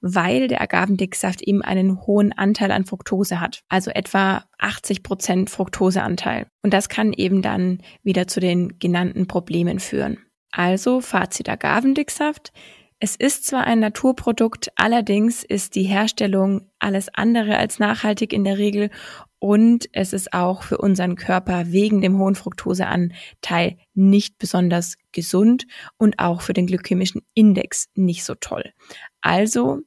weil 0.00 0.48
der 0.48 0.60
Agavendicksaft 0.60 1.42
eben 1.42 1.62
einen 1.62 2.06
hohen 2.06 2.32
Anteil 2.32 2.72
an 2.72 2.86
Fructose 2.86 3.40
hat, 3.40 3.62
also 3.68 3.90
etwa 3.90 4.44
80 4.58 5.02
Prozent 5.02 5.50
Fructoseanteil. 5.50 6.46
Und 6.62 6.74
das 6.74 6.88
kann 6.88 7.12
eben 7.12 7.40
dann 7.40 7.78
wieder 8.02 8.26
zu 8.26 8.40
den 8.40 8.78
genannten 8.78 9.28
Problemen 9.28 9.78
führen. 9.78 10.18
Also 10.50 11.00
Fazit 11.00 11.48
Agavendicksaft. 11.48 12.52
Es 12.98 13.14
ist 13.14 13.44
zwar 13.44 13.64
ein 13.64 13.80
Naturprodukt, 13.80 14.72
allerdings 14.76 15.44
ist 15.44 15.74
die 15.74 15.82
Herstellung 15.82 16.70
alles 16.78 17.08
andere 17.12 17.58
als 17.58 17.78
nachhaltig 17.78 18.32
in 18.32 18.42
der 18.42 18.56
Regel 18.56 18.90
und 19.38 19.86
es 19.92 20.14
ist 20.14 20.32
auch 20.32 20.62
für 20.62 20.78
unseren 20.78 21.14
Körper 21.14 21.70
wegen 21.70 22.00
dem 22.00 22.18
hohen 22.18 22.34
Fructoseanteil 22.34 23.76
nicht 23.92 24.38
besonders 24.38 24.96
gesund 25.12 25.66
und 25.98 26.18
auch 26.18 26.40
für 26.40 26.54
den 26.54 26.66
glykämischen 26.66 27.20
Index 27.34 27.88
nicht 27.94 28.24
so 28.24 28.34
toll. 28.34 28.72
Also 29.20 29.80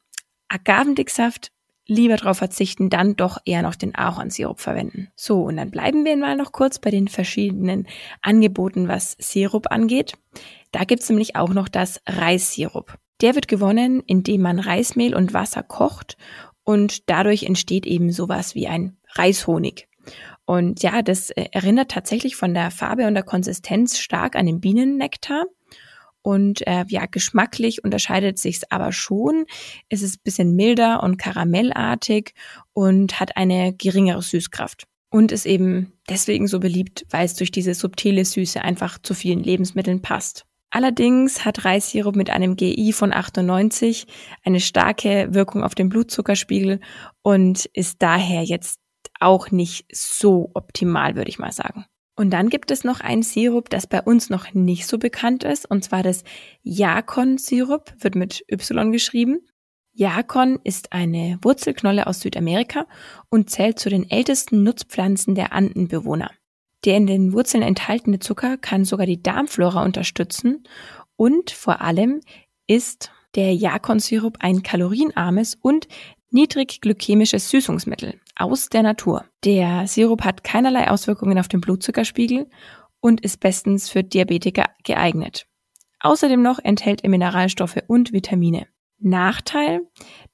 Agavendicksaft 0.47 1.51
lieber 1.89 2.15
darauf 2.15 2.37
verzichten, 2.37 2.89
dann 2.89 3.15
doch 3.15 3.39
eher 3.43 3.61
noch 3.61 3.75
den 3.75 3.95
Ahornsirup 3.95 4.59
verwenden. 4.59 5.09
So, 5.15 5.43
und 5.43 5.57
dann 5.57 5.71
bleiben 5.71 6.05
wir 6.05 6.15
mal 6.15 6.37
noch 6.37 6.51
kurz 6.51 6.79
bei 6.79 6.91
den 6.91 7.07
verschiedenen 7.07 7.87
Angeboten, 8.21 8.87
was 8.87 9.17
Sirup 9.19 9.71
angeht. 9.71 10.13
Da 10.71 10.83
gibt's 10.83 11.09
nämlich 11.09 11.35
auch 11.35 11.49
noch 11.49 11.67
das 11.67 11.99
Reissirup. 12.07 12.97
Der 13.21 13.35
wird 13.35 13.47
gewonnen, 13.47 14.01
indem 14.05 14.41
man 14.41 14.59
Reismehl 14.59 15.13
und 15.13 15.33
Wasser 15.33 15.63
kocht 15.63 16.15
und 16.63 17.09
dadurch 17.09 17.43
entsteht 17.43 17.85
eben 17.85 18.11
sowas 18.11 18.55
wie 18.55 18.67
ein 18.67 18.95
Reishonig. 19.15 19.87
Und 20.45 20.81
ja, 20.81 21.01
das 21.01 21.29
äh, 21.31 21.45
erinnert 21.51 21.91
tatsächlich 21.91 22.35
von 22.35 22.53
der 22.53 22.71
Farbe 22.71 23.07
und 23.07 23.13
der 23.13 23.23
Konsistenz 23.23 23.99
stark 23.99 24.35
an 24.35 24.45
den 24.45 24.59
Bienennektar. 24.59 25.45
Und 26.21 26.65
äh, 26.67 26.85
ja, 26.87 27.05
geschmacklich 27.05 27.83
unterscheidet 27.83 28.37
sich's 28.37 28.63
aber 28.69 28.91
schon. 28.91 29.45
Es 29.87 30.01
ist 30.01 30.23
bisschen 30.23 30.55
milder 30.55 31.01
und 31.03 31.17
karamellartig 31.17 32.33
und 32.73 33.19
hat 33.19 33.37
eine 33.37 33.73
geringere 33.73 34.21
Süßkraft. 34.21 34.85
Und 35.11 35.31
ist 35.31 35.45
eben 35.45 35.93
deswegen 36.09 36.47
so 36.47 36.59
beliebt, 36.59 37.05
weil 37.09 37.25
es 37.25 37.35
durch 37.35 37.51
diese 37.51 37.73
subtile 37.73 38.25
Süße 38.25 38.61
einfach 38.61 38.99
zu 39.01 39.15
vielen 39.15 39.43
Lebensmitteln 39.43 40.01
passt. 40.01 40.45
Allerdings 40.71 41.45
hat 41.45 41.65
Reissirup 41.65 42.15
mit 42.15 42.29
einem 42.29 42.55
GI 42.55 42.93
von 42.93 43.11
98 43.11 44.05
eine 44.43 44.59
starke 44.59 45.33
Wirkung 45.33 45.63
auf 45.63 45.73
den 45.73 45.89
Blutzuckerspiegel 45.89 46.79
und 47.23 47.65
ist 47.73 48.03
daher 48.03 48.43
jetzt 48.43 48.79
auch 49.19 49.49
nicht 49.49 49.85
so 49.91 50.51
optimal, 50.53 51.15
würde 51.15 51.29
ich 51.29 51.39
mal 51.39 51.51
sagen. 51.51 51.85
Und 52.19 52.31
dann 52.31 52.49
gibt 52.49 52.69
es 52.69 52.83
noch 52.83 52.99
ein 52.99 53.23
Sirup, 53.23 53.69
das 53.69 53.87
bei 53.87 54.01
uns 54.01 54.29
noch 54.29 54.53
nicht 54.53 54.87
so 54.87 54.97
bekannt 54.97 55.45
ist, 55.45 55.71
und 55.71 55.85
zwar 55.85 56.03
das 56.03 56.25
Jakon-Sirup, 56.63 57.93
wird 57.97 58.15
mit 58.15 58.43
Y 58.51 58.91
geschrieben. 58.91 59.39
Jakon 59.93 60.59
ist 60.65 60.91
eine 60.91 61.39
Wurzelknolle 61.41 62.07
aus 62.07 62.19
Südamerika 62.19 62.87
und 63.29 63.49
zählt 63.49 63.79
zu 63.79 63.89
den 63.89 64.11
ältesten 64.11 64.63
Nutzpflanzen 64.63 65.33
der 65.33 65.53
Andenbewohner. 65.53 66.29
Der 66.83 66.97
in 66.97 67.07
den 67.07 67.31
Wurzeln 67.31 67.63
enthaltene 67.63 68.19
Zucker 68.19 68.57
kann 68.57 68.83
sogar 68.83 69.05
die 69.05 69.23
Darmflora 69.23 69.81
unterstützen 69.85 70.65
und 71.15 71.51
vor 71.51 71.79
allem 71.79 72.19
ist 72.67 73.13
der 73.35 73.55
Jakon-Sirup 73.55 74.39
ein 74.41 74.61
kalorienarmes 74.61 75.55
und 75.61 75.87
niedrig 76.31 76.81
glykämisches 76.81 77.49
Süßungsmittel 77.49 78.19
aus 78.35 78.69
der 78.69 78.83
Natur. 78.83 79.25
Der 79.43 79.87
Sirup 79.87 80.23
hat 80.23 80.43
keinerlei 80.43 80.89
Auswirkungen 80.89 81.39
auf 81.39 81.47
den 81.47 81.61
Blutzuckerspiegel 81.61 82.49
und 82.99 83.21
ist 83.21 83.39
bestens 83.39 83.89
für 83.89 84.03
Diabetiker 84.03 84.65
geeignet. 84.83 85.47
Außerdem 86.01 86.41
noch 86.41 86.59
enthält 86.59 87.03
er 87.03 87.09
Mineralstoffe 87.09 87.79
und 87.87 88.13
Vitamine. 88.13 88.67
Nachteil, 88.99 89.81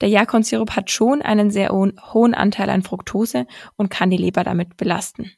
der 0.02 0.10
Jakon-Sirup 0.10 0.72
hat 0.72 0.90
schon 0.90 1.22
einen 1.22 1.52
sehr 1.52 1.70
hohen 1.70 2.34
Anteil 2.34 2.70
an 2.70 2.82
Fructose 2.82 3.46
und 3.76 3.90
kann 3.90 4.10
die 4.10 4.18
Leber 4.18 4.44
damit 4.44 4.78
belasten. 4.78 5.32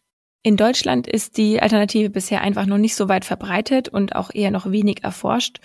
In 0.43 0.55
Deutschland 0.55 1.07
ist 1.07 1.37
die 1.37 1.61
Alternative 1.61 2.09
bisher 2.09 2.41
einfach 2.41 2.65
noch 2.65 2.77
nicht 2.77 2.95
so 2.95 3.09
weit 3.09 3.25
verbreitet 3.25 3.89
und 3.89 4.15
auch 4.15 4.33
eher 4.33 4.51
noch 4.51 4.71
wenig 4.71 5.03
erforscht 5.03 5.59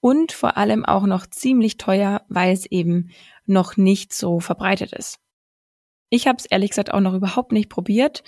und 0.00 0.30
vor 0.30 0.56
allem 0.56 0.84
auch 0.84 1.06
noch 1.06 1.26
ziemlich 1.26 1.76
teuer, 1.76 2.22
weil 2.28 2.52
es 2.52 2.66
eben 2.66 3.10
noch 3.48 3.76
nicht 3.76 4.12
so 4.12 4.40
verbreitet 4.40 4.92
ist. 4.92 5.18
Ich 6.10 6.26
habe 6.26 6.38
es 6.38 6.46
ehrlich 6.46 6.70
gesagt 6.70 6.92
auch 6.92 7.00
noch 7.00 7.12
überhaupt 7.12 7.52
nicht 7.52 7.68
probiert 7.68 8.22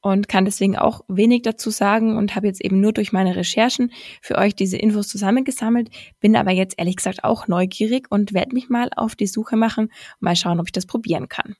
und 0.00 0.26
kann 0.26 0.46
deswegen 0.46 0.76
auch 0.76 1.02
wenig 1.06 1.42
dazu 1.42 1.68
sagen 1.68 2.16
und 2.16 2.34
habe 2.34 2.46
jetzt 2.46 2.62
eben 2.62 2.80
nur 2.80 2.94
durch 2.94 3.12
meine 3.12 3.36
Recherchen 3.36 3.92
für 4.22 4.38
euch 4.38 4.54
diese 4.54 4.78
Infos 4.78 5.08
zusammengesammelt, 5.08 5.90
bin 6.18 6.34
aber 6.34 6.52
jetzt 6.52 6.78
ehrlich 6.78 6.96
gesagt 6.96 7.24
auch 7.24 7.46
neugierig 7.46 8.06
und 8.10 8.32
werde 8.32 8.54
mich 8.54 8.70
mal 8.70 8.88
auf 8.96 9.16
die 9.16 9.26
Suche 9.26 9.56
machen 9.56 9.92
mal 10.18 10.34
schauen, 10.34 10.60
ob 10.60 10.66
ich 10.66 10.72
das 10.72 10.86
probieren 10.86 11.28
kann. 11.28 11.56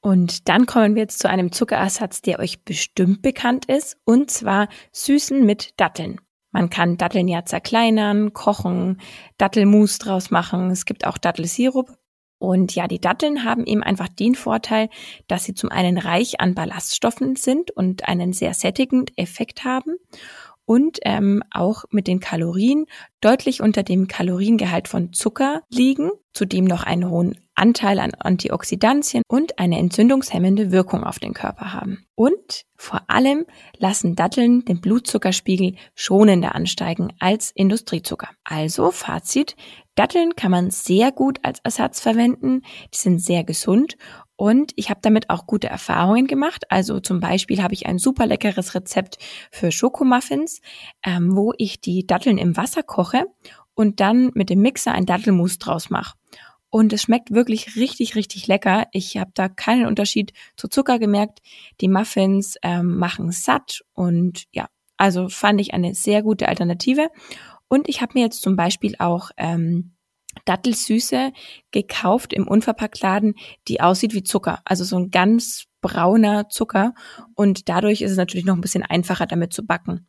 Und 0.00 0.48
dann 0.48 0.66
kommen 0.66 0.94
wir 0.94 1.02
jetzt 1.02 1.18
zu 1.20 1.28
einem 1.28 1.52
Zuckerersatz, 1.52 2.20
der 2.22 2.38
euch 2.38 2.62
bestimmt 2.64 3.22
bekannt 3.22 3.64
ist, 3.64 3.96
und 4.04 4.30
zwar 4.30 4.68
Süßen 4.92 5.44
mit 5.44 5.72
Datteln. 5.80 6.20
Man 6.52 6.70
kann 6.70 6.96
Datteln 6.96 7.28
ja 7.28 7.44
zerkleinern, 7.44 8.32
kochen, 8.32 9.00
Dattelmus 9.38 9.98
draus 9.98 10.30
machen. 10.30 10.70
Es 10.70 10.84
gibt 10.84 11.06
auch 11.06 11.18
Dattelsirup. 11.18 11.98
Und 12.38 12.74
ja, 12.74 12.86
die 12.86 13.00
Datteln 13.00 13.44
haben 13.44 13.64
eben 13.66 13.82
einfach 13.82 14.08
den 14.08 14.34
Vorteil, 14.34 14.88
dass 15.26 15.44
sie 15.44 15.54
zum 15.54 15.70
einen 15.70 15.98
reich 15.98 16.40
an 16.40 16.54
Ballaststoffen 16.54 17.36
sind 17.36 17.70
und 17.70 18.08
einen 18.08 18.32
sehr 18.32 18.54
sättigenden 18.54 19.16
Effekt 19.16 19.64
haben 19.64 19.96
und 20.68 20.98
ähm, 21.06 21.42
auch 21.50 21.84
mit 21.90 22.06
den 22.06 22.20
Kalorien 22.20 22.84
deutlich 23.22 23.62
unter 23.62 23.82
dem 23.82 24.06
Kaloriengehalt 24.06 24.86
von 24.86 25.14
Zucker 25.14 25.62
liegen, 25.70 26.10
zudem 26.34 26.66
noch 26.66 26.82
einen 26.82 27.08
hohen 27.08 27.40
Anteil 27.54 27.98
an 27.98 28.12
Antioxidantien 28.12 29.22
und 29.28 29.58
eine 29.58 29.78
entzündungshemmende 29.78 30.70
Wirkung 30.70 31.04
auf 31.04 31.18
den 31.18 31.32
Körper 31.32 31.72
haben. 31.72 32.04
Und 32.14 32.66
vor 32.76 33.00
allem 33.08 33.46
lassen 33.78 34.14
Datteln 34.14 34.66
den 34.66 34.82
Blutzuckerspiegel 34.82 35.74
schonender 35.94 36.54
ansteigen 36.54 37.14
als 37.18 37.50
Industriezucker. 37.50 38.28
Also 38.44 38.90
Fazit, 38.90 39.56
Datteln 39.98 40.36
kann 40.36 40.52
man 40.52 40.70
sehr 40.70 41.10
gut 41.10 41.40
als 41.42 41.58
Ersatz 41.64 42.00
verwenden, 42.00 42.62
die 42.94 42.98
sind 42.98 43.18
sehr 43.20 43.42
gesund 43.42 43.96
und 44.36 44.70
ich 44.76 44.90
habe 44.90 45.00
damit 45.02 45.28
auch 45.30 45.46
gute 45.46 45.66
Erfahrungen 45.66 46.28
gemacht. 46.28 46.70
Also 46.70 47.00
zum 47.00 47.18
Beispiel 47.18 47.60
habe 47.60 47.74
ich 47.74 47.86
ein 47.86 47.98
super 47.98 48.24
leckeres 48.24 48.76
Rezept 48.76 49.18
für 49.50 49.72
Schokomuffins, 49.72 50.60
ähm, 51.04 51.34
wo 51.34 51.52
ich 51.58 51.80
die 51.80 52.06
Datteln 52.06 52.38
im 52.38 52.56
Wasser 52.56 52.84
koche 52.84 53.26
und 53.74 53.98
dann 53.98 54.30
mit 54.34 54.50
dem 54.50 54.60
Mixer 54.60 54.92
ein 54.92 55.06
Dattelmus 55.06 55.58
draus 55.58 55.90
mache. 55.90 56.16
Und 56.70 56.92
es 56.92 57.02
schmeckt 57.02 57.32
wirklich 57.32 57.74
richtig, 57.74 58.14
richtig 58.14 58.46
lecker. 58.46 58.86
Ich 58.92 59.16
habe 59.16 59.32
da 59.34 59.48
keinen 59.48 59.86
Unterschied 59.86 60.32
zu 60.56 60.68
Zucker 60.68 61.00
gemerkt. 61.00 61.40
Die 61.80 61.88
Muffins 61.88 62.56
ähm, 62.62 62.98
machen 62.98 63.32
satt 63.32 63.80
und 63.94 64.44
ja, 64.52 64.68
also 64.96 65.28
fand 65.28 65.60
ich 65.60 65.74
eine 65.74 65.94
sehr 65.94 66.22
gute 66.22 66.48
Alternative. 66.48 67.08
Und 67.68 67.88
ich 67.88 68.00
habe 68.00 68.12
mir 68.14 68.24
jetzt 68.24 68.42
zum 68.42 68.56
Beispiel 68.56 68.94
auch 68.98 69.30
ähm, 69.36 69.92
Dattelsüße 70.44 71.32
gekauft 71.70 72.32
im 72.32 72.46
Unverpacktladen, 72.48 73.34
die 73.66 73.80
aussieht 73.80 74.14
wie 74.14 74.22
Zucker. 74.22 74.60
Also 74.64 74.84
so 74.84 74.96
ein 74.96 75.10
ganz 75.10 75.64
brauner 75.80 76.48
Zucker. 76.48 76.94
Und 77.34 77.68
dadurch 77.68 78.02
ist 78.02 78.10
es 78.10 78.16
natürlich 78.16 78.46
noch 78.46 78.54
ein 78.54 78.60
bisschen 78.60 78.82
einfacher, 78.82 79.26
damit 79.26 79.52
zu 79.52 79.64
backen. 79.66 80.06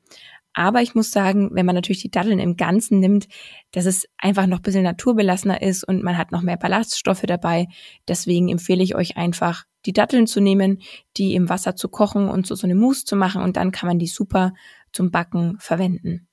Aber 0.54 0.82
ich 0.82 0.96
muss 0.96 1.12
sagen, 1.12 1.52
wenn 1.54 1.66
man 1.66 1.76
natürlich 1.76 2.02
die 2.02 2.10
Datteln 2.10 2.40
im 2.40 2.58
Ganzen 2.58 3.00
nimmt, 3.00 3.28
dass 3.72 3.86
es 3.86 4.08
einfach 4.18 4.48
noch 4.48 4.58
ein 4.58 4.64
bisschen 4.64 4.84
naturbelassener 4.84 5.62
ist 5.62 5.84
und 5.84 6.04
man 6.04 6.18
hat 6.18 6.32
noch 6.32 6.42
mehr 6.42 6.58
Ballaststoffe 6.58 7.22
dabei. 7.22 7.68
Deswegen 8.08 8.50
empfehle 8.50 8.84
ich 8.84 8.96
euch 8.96 9.16
einfach, 9.16 9.66
die 9.86 9.94
Datteln 9.94 10.28
zu 10.28 10.42
nehmen, 10.42 10.82
die 11.18 11.36
im 11.36 11.50
Wasser 11.50 11.76
zu 11.76 11.88
kochen 11.88 12.28
und 12.28 12.48
so, 12.48 12.56
so 12.56 12.66
eine 12.66 12.76
Mousse 12.76 13.06
zu 13.06 13.16
machen 13.16 13.42
und 13.42 13.58
dann 13.58 13.72
kann 13.72 13.88
man 13.88 14.00
die 14.00 14.08
super 14.08 14.54
zum 14.92 15.12
Backen 15.12 15.58
verwenden. 15.60 16.29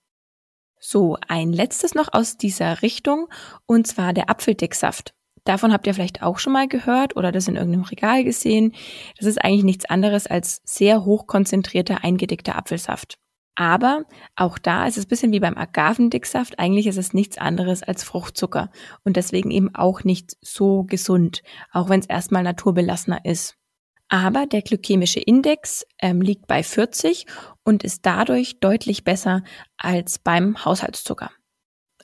So, 0.88 1.16
ein 1.26 1.52
letztes 1.52 1.96
noch 1.96 2.12
aus 2.12 2.36
dieser 2.36 2.80
Richtung 2.80 3.26
und 3.66 3.88
zwar 3.88 4.12
der 4.12 4.30
Apfeldicksaft. 4.30 5.14
Davon 5.42 5.72
habt 5.72 5.88
ihr 5.88 5.94
vielleicht 5.94 6.22
auch 6.22 6.38
schon 6.38 6.52
mal 6.52 6.68
gehört 6.68 7.16
oder 7.16 7.32
das 7.32 7.48
in 7.48 7.56
irgendeinem 7.56 7.86
Regal 7.86 8.22
gesehen. 8.22 8.72
Das 9.18 9.26
ist 9.26 9.42
eigentlich 9.44 9.64
nichts 9.64 9.86
anderes 9.86 10.28
als 10.28 10.62
sehr 10.64 11.04
hochkonzentrierter 11.04 12.04
eingedickter 12.04 12.56
Apfelsaft. 12.56 13.18
Aber 13.56 14.04
auch 14.36 14.58
da 14.58 14.86
ist 14.86 14.96
es 14.96 15.06
ein 15.06 15.08
bisschen 15.08 15.32
wie 15.32 15.40
beim 15.40 15.58
Agavendicksaft. 15.58 16.60
Eigentlich 16.60 16.86
ist 16.86 16.98
es 16.98 17.12
nichts 17.12 17.36
anderes 17.36 17.82
als 17.82 18.04
Fruchtzucker 18.04 18.70
und 19.02 19.16
deswegen 19.16 19.50
eben 19.50 19.74
auch 19.74 20.04
nicht 20.04 20.36
so 20.40 20.84
gesund, 20.84 21.42
auch 21.72 21.88
wenn 21.88 21.98
es 21.98 22.06
erstmal 22.06 22.44
naturbelassener 22.44 23.24
ist. 23.24 23.56
Aber 24.08 24.46
der 24.46 24.62
glykämische 24.62 25.20
Index 25.20 25.84
ähm, 25.98 26.20
liegt 26.20 26.46
bei 26.46 26.62
40 26.62 27.26
und 27.64 27.82
ist 27.82 28.06
dadurch 28.06 28.60
deutlich 28.60 29.04
besser 29.04 29.42
als 29.76 30.18
beim 30.18 30.64
Haushaltszucker. 30.64 31.30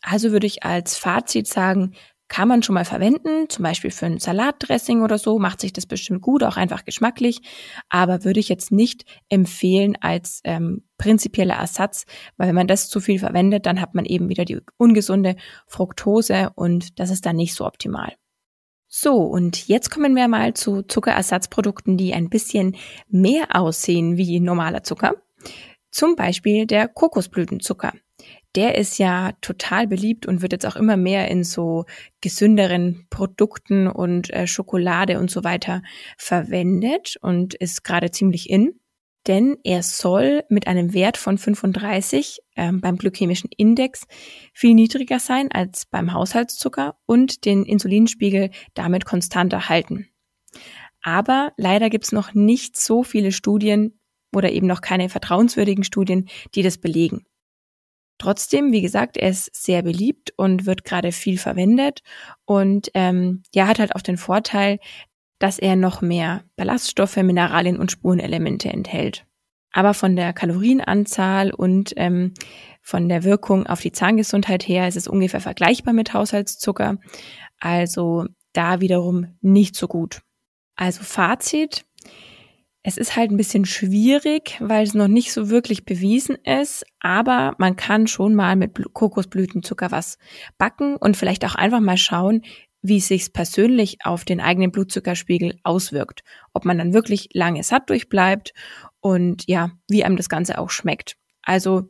Also 0.03 0.33
würde 0.33 0.49
ich 0.49 0.65
als 0.65 0.99
Fazit 0.99 1.47
sagen, 1.47 1.95
kann 2.33 2.49
man 2.49 2.63
schon 2.63 2.75
mal 2.75 2.87
verwenden, 2.87 3.51
zum 3.51 3.63
Beispiel 3.63 3.91
für 3.91 4.07
ein 4.07 4.19
Salatdressing 4.19 5.03
oder 5.03 5.19
so, 5.19 5.39
macht 5.39 5.61
sich 5.61 5.75
das 5.75 5.85
bestimmt 5.85 6.23
gut, 6.23 6.43
auch 6.43 6.57
einfach 6.57 6.87
geschmacklich, 6.87 7.43
aber 7.91 8.25
würde 8.25 8.41
ich 8.41 8.49
jetzt 8.49 8.73
nicht 8.73 9.05
empfehlen 9.29 9.99
als 10.01 10.41
ähm, 10.45 10.83
prinzipieller 10.97 11.57
Ersatz, 11.57 12.07
weil 12.39 12.49
wenn 12.49 12.55
man 12.55 12.69
das 12.69 12.89
zu 12.89 13.01
viel 13.01 13.19
verwendet, 13.19 13.67
dann 13.67 13.83
hat 13.83 13.95
man 13.95 14.07
eben 14.07 14.31
wieder 14.31 14.47
die 14.47 14.61
ungesunde 14.79 15.37
Fructose 15.67 16.51
und 16.55 16.99
das 16.99 17.11
ist 17.11 17.27
dann 17.27 17.37
nicht 17.37 17.55
so 17.55 17.67
optimal. 17.67 18.15
So, 18.95 19.23
und 19.23 19.69
jetzt 19.69 19.91
kommen 19.91 20.15
wir 20.15 20.29
mal 20.29 20.53
zu 20.53 20.83
Zuckerersatzprodukten, 20.83 21.97
die 21.97 22.13
ein 22.13 22.29
bisschen 22.29 22.77
mehr 23.09 23.57
aussehen 23.57 24.19
wie 24.19 24.39
normaler 24.39 24.83
Zucker. 24.83 25.15
Zum 25.91 26.15
Beispiel 26.15 26.67
der 26.67 26.89
Kokosblütenzucker. 26.89 27.95
Der 28.55 28.77
ist 28.77 28.99
ja 28.99 29.33
total 29.41 29.87
beliebt 29.87 30.27
und 30.27 30.43
wird 30.43 30.53
jetzt 30.53 30.67
auch 30.67 30.77
immer 30.77 30.99
mehr 30.99 31.29
in 31.29 31.43
so 31.43 31.87
gesünderen 32.21 33.07
Produkten 33.09 33.87
und 33.87 34.29
äh, 34.29 34.47
Schokolade 34.47 35.19
und 35.19 35.31
so 35.31 35.43
weiter 35.43 35.83
verwendet 36.19 37.17
und 37.23 37.55
ist 37.55 37.85
gerade 37.85 38.11
ziemlich 38.11 38.51
in 38.51 38.79
denn 39.27 39.57
er 39.65 39.83
soll 39.83 40.45
mit 40.49 40.67
einem 40.67 40.95
Wert 40.95 41.17
von 41.17 41.39
35 41.39 42.41
ähm, 42.57 42.81
beim 42.81 42.97
glykämischen 42.97 43.51
Index 43.57 44.07
viel 44.53 44.75
niedriger 44.75 45.21
sein 45.21 45.51
als 45.53 45.87
beim 45.87 46.13
Haushaltszucker 46.13 46.97
und 47.07 47.45
den 47.45 47.65
Insulinspiegel 47.65 48.51
damit 48.75 49.05
konstanter 49.05 49.69
halten. 49.69 50.09
Aber 51.03 51.53
leider 51.57 51.91
gibt 51.91 52.05
es 52.05 52.13
noch 52.13 52.35
nicht 52.35 52.77
so 52.77 53.03
viele 53.03 53.33
Studien 53.33 53.99
oder 54.35 54.51
eben 54.51 54.67
noch 54.67 54.81
keine 54.81 55.09
vertrauenswürdigen 55.09 55.85
Studien, 55.85 56.29
die 56.55 56.63
das 56.63 56.79
belegen. 56.79 57.27
Trotzdem, 58.19 58.71
wie 58.71 58.83
gesagt, 58.83 59.17
er 59.17 59.31
ist 59.31 59.51
sehr 59.53 59.83
beliebt 59.83 60.33
und 60.37 60.65
wird 60.65 60.85
gerade 60.85 61.11
viel 61.11 61.39
verwendet 61.39 62.03
und 62.45 62.89
ähm, 62.95 63.43
ja, 63.53 63.67
hat 63.67 63.81
halt 63.81 63.97
auch 63.97 64.03
den 64.03 64.17
Vorteil, 64.17 64.79
dass 65.43 65.59
er 65.59 65.75
noch 65.75 66.03
mehr 66.03 66.45
Ballaststoffe, 66.55 67.17
Mineralien 67.17 67.77
und 67.77 67.91
Spurenelemente 67.91 68.69
enthält. 68.69 69.27
Aber 69.73 69.93
von 69.93 70.15
der 70.15 70.33
Kalorienanzahl 70.33 71.53
und 71.53 71.95
ähm, 71.97 72.33
von 72.81 73.09
der 73.09 73.25
Wirkung 73.25 73.67
auf 73.67 73.81
die 73.81 73.91
Zahngesundheit 73.91 74.69
her 74.69 74.87
ist 74.87 74.97
es 74.97 75.09
ungefähr 75.09 75.41
vergleichbar 75.41 75.95
mit 75.95 76.15
Haushaltszucker. 76.15 76.99
Also 77.59 78.27
da 78.53 78.81
wiederum 78.81 79.35
nicht 79.41 79.75
so 79.75 79.89
gut. 79.89 80.23
Also 80.77 81.03
Fazit. 81.03 81.87
Es 82.85 82.97
ist 82.97 83.17
halt 83.17 83.33
ein 83.33 83.37
bisschen 83.37 83.65
schwierig, 83.65 84.57
weil 84.61 84.85
es 84.85 84.95
noch 84.95 85.09
nicht 85.09 85.33
so 85.33 85.51
wirklich 85.51 85.85
bewiesen 85.85 86.37
ist, 86.45 86.85
aber 87.01 87.55
man 87.59 87.75
kann 87.75 88.07
schon 88.07 88.35
mal 88.35 88.55
mit 88.55 88.77
Kokosblütenzucker 88.93 89.91
was 89.91 90.19
backen 90.59 90.97
und 90.97 91.17
vielleicht 91.17 91.45
auch 91.45 91.55
einfach 91.55 91.81
mal 91.81 91.97
schauen, 91.97 92.43
wie 92.83 92.99
es 92.99 93.09
sich 93.09 93.33
persönlich 93.33 93.99
auf 94.05 94.25
den 94.25 94.41
eigenen 94.41 94.73
Blutzuckerspiegel 94.73 95.59
auswirkt. 95.63 96.23
Ob 96.53 96.65
man 96.65 96.79
dann 96.79 96.93
wirklich 96.93 97.29
lange 97.33 97.63
satt 97.63 97.89
durchbleibt 97.89 98.53
und 99.01 99.45
ja, 99.47 99.71
wie 99.89 100.05
einem 100.05 100.17
das 100.17 100.29
Ganze 100.29 100.59
auch 100.59 100.71
schmeckt. 100.71 101.17
Also 101.43 101.89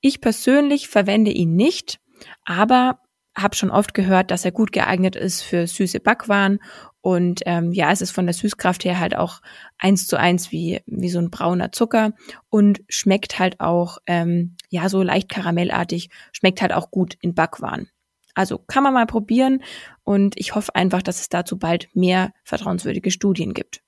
ich 0.00 0.20
persönlich 0.20 0.88
verwende 0.88 1.32
ihn 1.32 1.56
nicht, 1.56 1.98
aber 2.44 3.00
habe 3.36 3.54
schon 3.54 3.70
oft 3.70 3.92
gehört, 3.92 4.30
dass 4.30 4.44
er 4.44 4.52
gut 4.52 4.72
geeignet 4.72 5.14
ist 5.14 5.42
für 5.42 5.66
süße 5.66 6.00
Backwaren 6.00 6.58
und 7.02 7.42
ähm, 7.46 7.72
ja, 7.72 7.92
es 7.92 8.00
ist 8.00 8.10
von 8.10 8.26
der 8.26 8.34
Süßkraft 8.34 8.84
her 8.84 8.98
halt 8.98 9.16
auch 9.16 9.40
eins 9.78 10.06
zu 10.06 10.18
eins 10.18 10.52
wie 10.52 10.80
wie 10.86 11.10
so 11.10 11.18
ein 11.18 11.30
brauner 11.30 11.70
Zucker 11.70 12.12
und 12.48 12.80
schmeckt 12.88 13.38
halt 13.38 13.60
auch 13.60 13.98
ähm, 14.06 14.56
ja 14.70 14.88
so 14.88 15.02
leicht 15.02 15.28
karamellartig, 15.28 16.08
schmeckt 16.32 16.62
halt 16.62 16.72
auch 16.72 16.90
gut 16.90 17.14
in 17.20 17.34
Backwaren. 17.34 17.90
Also 18.34 18.58
kann 18.58 18.82
man 18.82 18.94
mal 18.94 19.06
probieren 19.06 19.62
und 20.06 20.38
ich 20.38 20.54
hoffe 20.54 20.74
einfach, 20.74 21.02
dass 21.02 21.20
es 21.20 21.28
dazu 21.28 21.58
bald 21.58 21.88
mehr 21.94 22.32
vertrauenswürdige 22.44 23.10
Studien 23.10 23.52
gibt. 23.52 23.82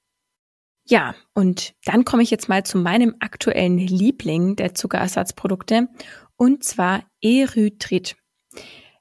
Ja, 0.85 1.15
und 1.33 1.75
dann 1.85 2.05
komme 2.05 2.23
ich 2.23 2.31
jetzt 2.31 2.49
mal 2.49 2.65
zu 2.65 2.77
meinem 2.77 3.15
aktuellen 3.21 3.79
Liebling 3.79 4.57
der 4.57 4.75
Zuckerersatzprodukte 4.75 5.89
und 6.37 6.65
zwar 6.65 7.05
Erythrit. 7.23 8.17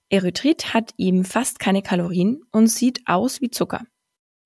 Erythrit 0.10 0.74
hat 0.74 0.94
eben 0.98 1.24
fast 1.24 1.60
keine 1.60 1.82
Kalorien 1.82 2.42
und 2.52 2.68
sieht 2.68 3.02
aus 3.08 3.42
wie 3.42 3.50
Zucker. 3.50 3.84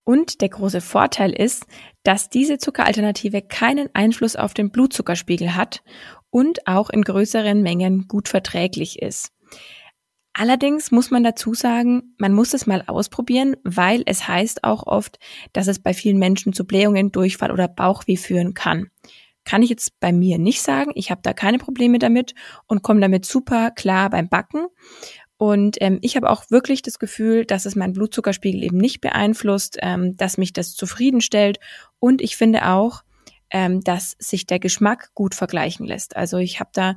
Und 0.04 0.42
der 0.42 0.50
große 0.50 0.82
Vorteil 0.82 1.32
ist, 1.32 1.66
dass 2.04 2.30
diese 2.30 2.58
Zuckeralternative 2.58 3.42
keinen 3.42 3.90
Einfluss 3.94 4.36
auf 4.36 4.54
den 4.54 4.72
Blutzuckerspiegel 4.72 5.56
hat 5.56 5.84
und 6.30 6.68
auch 6.68 6.90
in 6.90 7.04
größeren 7.04 7.62
Mengen 7.62 8.08
gut 8.08 8.28
verträglich 8.28 9.02
ist. 9.02 9.32
Allerdings 10.34 10.92
muss 10.92 11.12
man 11.12 11.24
dazu 11.24 11.54
sagen, 11.54 12.16
man 12.18 12.34
muss 12.34 12.54
es 12.54 12.66
mal 12.66 12.84
ausprobieren, 12.88 13.58
weil 13.64 14.04
es 14.06 14.28
heißt 14.28 14.64
auch 14.64 14.88
oft, 14.88 15.20
dass 15.52 15.68
es 15.68 15.80
bei 15.80 15.94
vielen 15.94 16.20
Menschen 16.20 16.54
zu 16.54 16.66
Blähungen, 16.66 17.12
Durchfall 17.12 17.52
oder 17.52 17.68
Bauchweh 17.68 18.16
führen 18.16 18.54
kann. 18.54 18.90
Kann 19.44 19.64
ich 19.64 19.70
jetzt 19.70 20.00
bei 20.00 20.14
mir 20.14 20.38
nicht 20.38 20.62
sagen. 20.62 20.92
Ich 20.96 21.12
habe 21.12 21.22
da 21.24 21.34
keine 21.34 21.58
Probleme 21.58 22.00
damit 22.00 22.34
und 22.68 22.84
komme 22.84 23.02
damit 23.02 23.26
super 23.26 23.72
klar 23.72 24.10
beim 24.10 24.30
Backen. 24.30 24.68
Und 25.38 25.78
ähm, 25.82 25.98
ich 26.02 26.16
habe 26.16 26.30
auch 26.30 26.52
wirklich 26.52 26.84
das 26.84 27.00
Gefühl, 27.00 27.46
dass 27.46 27.66
es 27.66 27.76
meinen 27.76 27.94
Blutzuckerspiegel 27.94 28.64
eben 28.64 28.78
nicht 28.78 29.02
beeinflusst, 29.02 29.80
ähm, 29.82 30.16
dass 30.16 30.38
mich 30.38 30.54
das 30.54 30.76
zufriedenstellt. 30.76 31.60
Und 32.00 32.22
ich 32.22 32.38
finde 32.38 32.68
auch, 32.70 33.02
ähm, 33.50 33.82
dass 33.82 34.16
sich 34.20 34.46
der 34.46 34.60
Geschmack 34.60 35.10
gut 35.16 35.34
vergleichen 35.34 35.88
lässt. 35.88 36.16
Also 36.16 36.38
ich 36.38 36.60
habe 36.60 36.70
da 36.74 36.96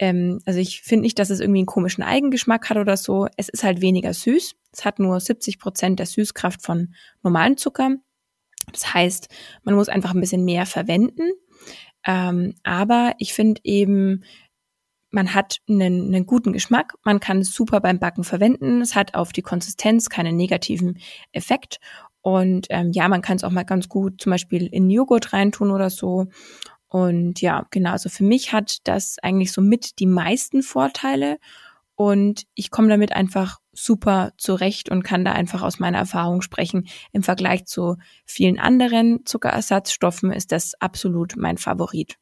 ähm, 0.00 0.40
also 0.46 0.58
ich 0.58 0.80
finde 0.80 1.02
nicht, 1.02 1.18
dass 1.18 1.30
es 1.30 1.40
irgendwie 1.40 1.60
einen 1.60 1.66
komischen 1.66 2.02
Eigengeschmack 2.02 2.70
hat 2.70 2.78
oder 2.78 2.96
so. 2.96 3.28
Es 3.36 3.50
ist 3.50 3.62
halt 3.62 3.82
weniger 3.82 4.14
süß. 4.14 4.54
Es 4.72 4.84
hat 4.84 4.98
nur 4.98 5.20
70 5.20 5.58
Prozent 5.58 5.98
der 5.98 6.06
Süßkraft 6.06 6.62
von 6.62 6.94
normalen 7.22 7.58
Zucker. 7.58 7.96
Das 8.72 8.94
heißt, 8.94 9.28
man 9.62 9.74
muss 9.74 9.90
einfach 9.90 10.14
ein 10.14 10.20
bisschen 10.20 10.44
mehr 10.44 10.64
verwenden. 10.64 11.30
Ähm, 12.06 12.54
aber 12.62 13.12
ich 13.18 13.34
finde 13.34 13.60
eben, 13.64 14.24
man 15.10 15.34
hat 15.34 15.58
einen, 15.68 16.14
einen 16.14 16.24
guten 16.24 16.54
Geschmack, 16.54 16.94
man 17.04 17.20
kann 17.20 17.38
es 17.38 17.52
super 17.52 17.80
beim 17.80 17.98
Backen 17.98 18.24
verwenden, 18.24 18.80
es 18.80 18.94
hat 18.94 19.14
auf 19.14 19.32
die 19.32 19.42
Konsistenz 19.42 20.08
keinen 20.08 20.36
negativen 20.36 20.98
Effekt 21.32 21.78
und 22.22 22.68
ähm, 22.70 22.92
ja, 22.92 23.08
man 23.08 23.20
kann 23.20 23.36
es 23.36 23.44
auch 23.44 23.50
mal 23.50 23.64
ganz 23.64 23.88
gut 23.88 24.20
zum 24.20 24.30
Beispiel 24.30 24.66
in 24.66 24.88
Joghurt 24.88 25.32
reintun 25.32 25.70
oder 25.70 25.90
so. 25.90 26.26
Und 26.90 27.40
ja, 27.40 27.66
genau, 27.70 27.92
also 27.92 28.08
für 28.08 28.24
mich 28.24 28.52
hat 28.52 28.78
das 28.84 29.16
eigentlich 29.22 29.52
so 29.52 29.62
mit 29.62 30.00
die 30.00 30.06
meisten 30.06 30.62
Vorteile 30.62 31.38
und 31.94 32.46
ich 32.54 32.70
komme 32.70 32.88
damit 32.88 33.12
einfach 33.12 33.58
super 33.72 34.32
zurecht 34.38 34.90
und 34.90 35.04
kann 35.04 35.24
da 35.24 35.32
einfach 35.32 35.62
aus 35.62 35.78
meiner 35.78 35.98
Erfahrung 35.98 36.42
sprechen. 36.42 36.88
Im 37.12 37.22
Vergleich 37.22 37.66
zu 37.66 37.96
vielen 38.24 38.58
anderen 38.58 39.24
Zuckerersatzstoffen 39.24 40.32
ist 40.32 40.50
das 40.50 40.74
absolut 40.80 41.36
mein 41.36 41.58
Favorit. 41.58 42.16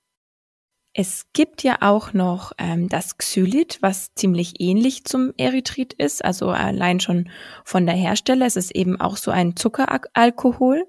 Es 0.93 1.27
gibt 1.33 1.63
ja 1.63 1.77
auch 1.81 2.13
noch 2.13 2.53
ähm, 2.59 2.89
das 2.89 3.17
Xylit, 3.17 3.79
was 3.81 4.13
ziemlich 4.15 4.55
ähnlich 4.61 5.05
zum 5.05 5.33
Erythrit 5.39 5.93
ist, 5.95 6.25
also 6.25 6.49
allein 6.51 6.99
schon 6.99 7.31
von 7.65 7.87
der 7.87 7.95
Hersteller. 7.95 8.47
Es 8.47 8.57
ist 8.57 8.75
eben 8.75 9.01
auch 9.01 9.17
so 9.17 9.31
ein 9.31 9.57
Zuckeralkohol 9.57 10.85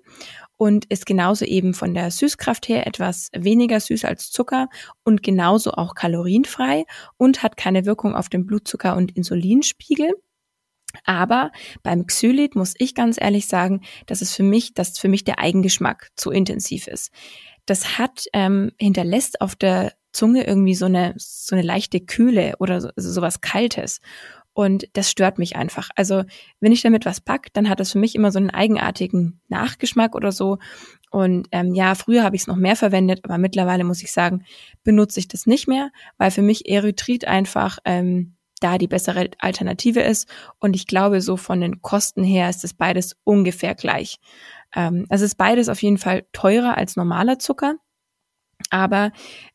und 0.59 0.83
ist 0.85 1.05
genauso 1.05 1.45
eben 1.45 1.73
von 1.73 1.93
der 1.93 2.11
Süßkraft 2.11 2.67
her 2.67 2.85
etwas 2.85 3.29
weniger 3.33 3.79
süß 3.79 4.03
als 4.03 4.29
Zucker 4.29 4.67
und 5.05 5.23
genauso 5.23 5.71
auch 5.71 5.95
kalorienfrei 5.95 6.83
und 7.15 7.41
hat 7.41 7.55
keine 7.55 7.85
Wirkung 7.85 8.13
auf 8.13 8.27
den 8.27 8.45
Blutzucker- 8.45 8.97
und 8.97 9.15
Insulinspiegel. 9.15 10.11
Aber 11.05 11.51
beim 11.81 12.05
Xylit 12.07 12.55
muss 12.55 12.73
ich 12.77 12.93
ganz 12.93 13.17
ehrlich 13.21 13.47
sagen, 13.47 13.81
dass 14.05 14.21
es 14.21 14.35
für 14.35 14.43
mich, 14.43 14.73
dass 14.73 14.99
für 14.99 15.07
mich 15.07 15.23
der 15.23 15.39
Eigengeschmack 15.39 16.09
zu 16.17 16.29
intensiv 16.29 16.87
ist. 16.87 17.11
Das 17.65 17.97
hat 17.97 18.25
ähm, 18.33 18.71
hinterlässt 18.77 19.39
auf 19.39 19.55
der 19.55 19.93
Zunge 20.11 20.45
irgendwie 20.45 20.75
so 20.75 20.85
eine 20.85 21.13
so 21.15 21.55
eine 21.55 21.63
leichte 21.63 22.01
Kühle 22.01 22.55
oder 22.59 22.81
so, 22.81 22.89
also 22.97 23.11
sowas 23.11 23.39
Kaltes. 23.39 24.01
Und 24.53 24.87
das 24.93 25.09
stört 25.09 25.39
mich 25.39 25.55
einfach. 25.55 25.89
Also 25.95 26.23
wenn 26.59 26.71
ich 26.71 26.81
damit 26.81 27.05
was 27.05 27.21
pack, 27.21 27.53
dann 27.53 27.69
hat 27.69 27.79
das 27.79 27.91
für 27.91 27.99
mich 27.99 28.15
immer 28.15 28.31
so 28.31 28.39
einen 28.39 28.49
eigenartigen 28.49 29.41
Nachgeschmack 29.47 30.15
oder 30.15 30.31
so. 30.31 30.57
Und 31.11 31.47
ähm, 31.51 31.73
ja, 31.73 31.95
früher 31.95 32.23
habe 32.23 32.35
ich 32.35 32.43
es 32.43 32.47
noch 32.47 32.55
mehr 32.55 32.75
verwendet, 32.75 33.21
aber 33.23 33.37
mittlerweile 33.37 33.83
muss 33.83 34.03
ich 34.03 34.11
sagen, 34.11 34.43
benutze 34.83 35.19
ich 35.19 35.27
das 35.27 35.45
nicht 35.45 35.67
mehr, 35.67 35.91
weil 36.17 36.31
für 36.31 36.41
mich 36.41 36.69
Erythrit 36.69 37.25
einfach 37.25 37.79
ähm, 37.85 38.35
da 38.59 38.77
die 38.77 38.87
bessere 38.87 39.29
Alternative 39.39 40.01
ist. 40.01 40.27
Und 40.59 40.75
ich 40.75 40.87
glaube, 40.87 41.21
so 41.21 41.37
von 41.37 41.61
den 41.61 41.81
Kosten 41.81 42.23
her 42.23 42.49
ist 42.49 42.63
es 42.63 42.73
beides 42.73 43.15
ungefähr 43.23 43.75
gleich. 43.75 44.19
Ähm, 44.75 45.05
also 45.09 45.25
ist 45.25 45.37
beides 45.37 45.69
auf 45.69 45.81
jeden 45.81 45.97
Fall 45.97 46.25
teurer 46.33 46.77
als 46.77 46.95
normaler 46.95 47.39
Zucker. 47.39 47.75
Aber 48.69 49.11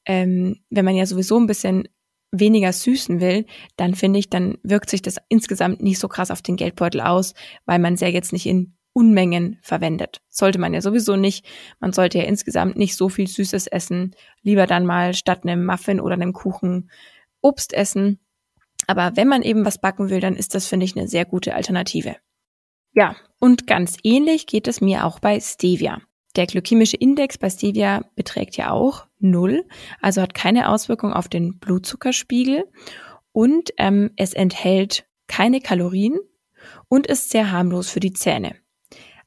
ähm, 0.06 0.60
wenn 0.70 0.84
man 0.84 0.96
ja 0.96 1.06
sowieso 1.06 1.38
ein 1.38 1.46
bisschen 1.46 1.88
weniger 2.38 2.72
süßen 2.72 3.20
will, 3.20 3.46
dann 3.76 3.94
finde 3.94 4.18
ich, 4.18 4.30
dann 4.30 4.58
wirkt 4.62 4.90
sich 4.90 5.02
das 5.02 5.18
insgesamt 5.28 5.82
nicht 5.82 5.98
so 5.98 6.08
krass 6.08 6.30
auf 6.30 6.42
den 6.42 6.56
Geldbeutel 6.56 7.00
aus, 7.00 7.34
weil 7.66 7.78
man 7.78 7.94
es 7.94 8.00
ja 8.00 8.08
jetzt 8.08 8.32
nicht 8.32 8.46
in 8.46 8.74
Unmengen 8.92 9.58
verwendet. 9.60 10.22
Sollte 10.28 10.60
man 10.60 10.72
ja 10.72 10.80
sowieso 10.80 11.16
nicht. 11.16 11.44
Man 11.80 11.92
sollte 11.92 12.18
ja 12.18 12.24
insgesamt 12.24 12.76
nicht 12.76 12.96
so 12.96 13.08
viel 13.08 13.26
Süßes 13.26 13.66
essen. 13.66 14.14
Lieber 14.42 14.66
dann 14.66 14.86
mal 14.86 15.14
statt 15.14 15.40
einem 15.42 15.66
Muffin 15.66 16.00
oder 16.00 16.14
einem 16.14 16.32
Kuchen 16.32 16.90
Obst 17.40 17.72
essen. 17.72 18.20
Aber 18.86 19.16
wenn 19.16 19.28
man 19.28 19.42
eben 19.42 19.64
was 19.64 19.80
backen 19.80 20.10
will, 20.10 20.20
dann 20.20 20.36
ist 20.36 20.54
das, 20.54 20.66
finde 20.66 20.84
ich, 20.84 20.96
eine 20.96 21.08
sehr 21.08 21.24
gute 21.24 21.54
Alternative. 21.54 22.16
Ja, 22.92 23.16
und 23.40 23.66
ganz 23.66 23.96
ähnlich 24.04 24.46
geht 24.46 24.68
es 24.68 24.80
mir 24.80 25.04
auch 25.04 25.18
bei 25.18 25.40
Stevia. 25.40 26.00
Der 26.36 26.46
glykämische 26.46 26.96
Index 26.96 27.38
bei 27.38 27.48
Stevia 27.48 28.04
beträgt 28.16 28.56
ja 28.56 28.70
auch 28.70 29.06
null, 29.20 29.64
also 30.00 30.20
hat 30.20 30.34
keine 30.34 30.68
Auswirkung 30.68 31.12
auf 31.12 31.28
den 31.28 31.58
Blutzuckerspiegel 31.58 32.64
und 33.32 33.70
ähm, 33.76 34.10
es 34.16 34.32
enthält 34.32 35.06
keine 35.28 35.60
Kalorien 35.60 36.18
und 36.88 37.06
ist 37.06 37.30
sehr 37.30 37.52
harmlos 37.52 37.88
für 37.88 38.00
die 38.00 38.12
Zähne. 38.12 38.56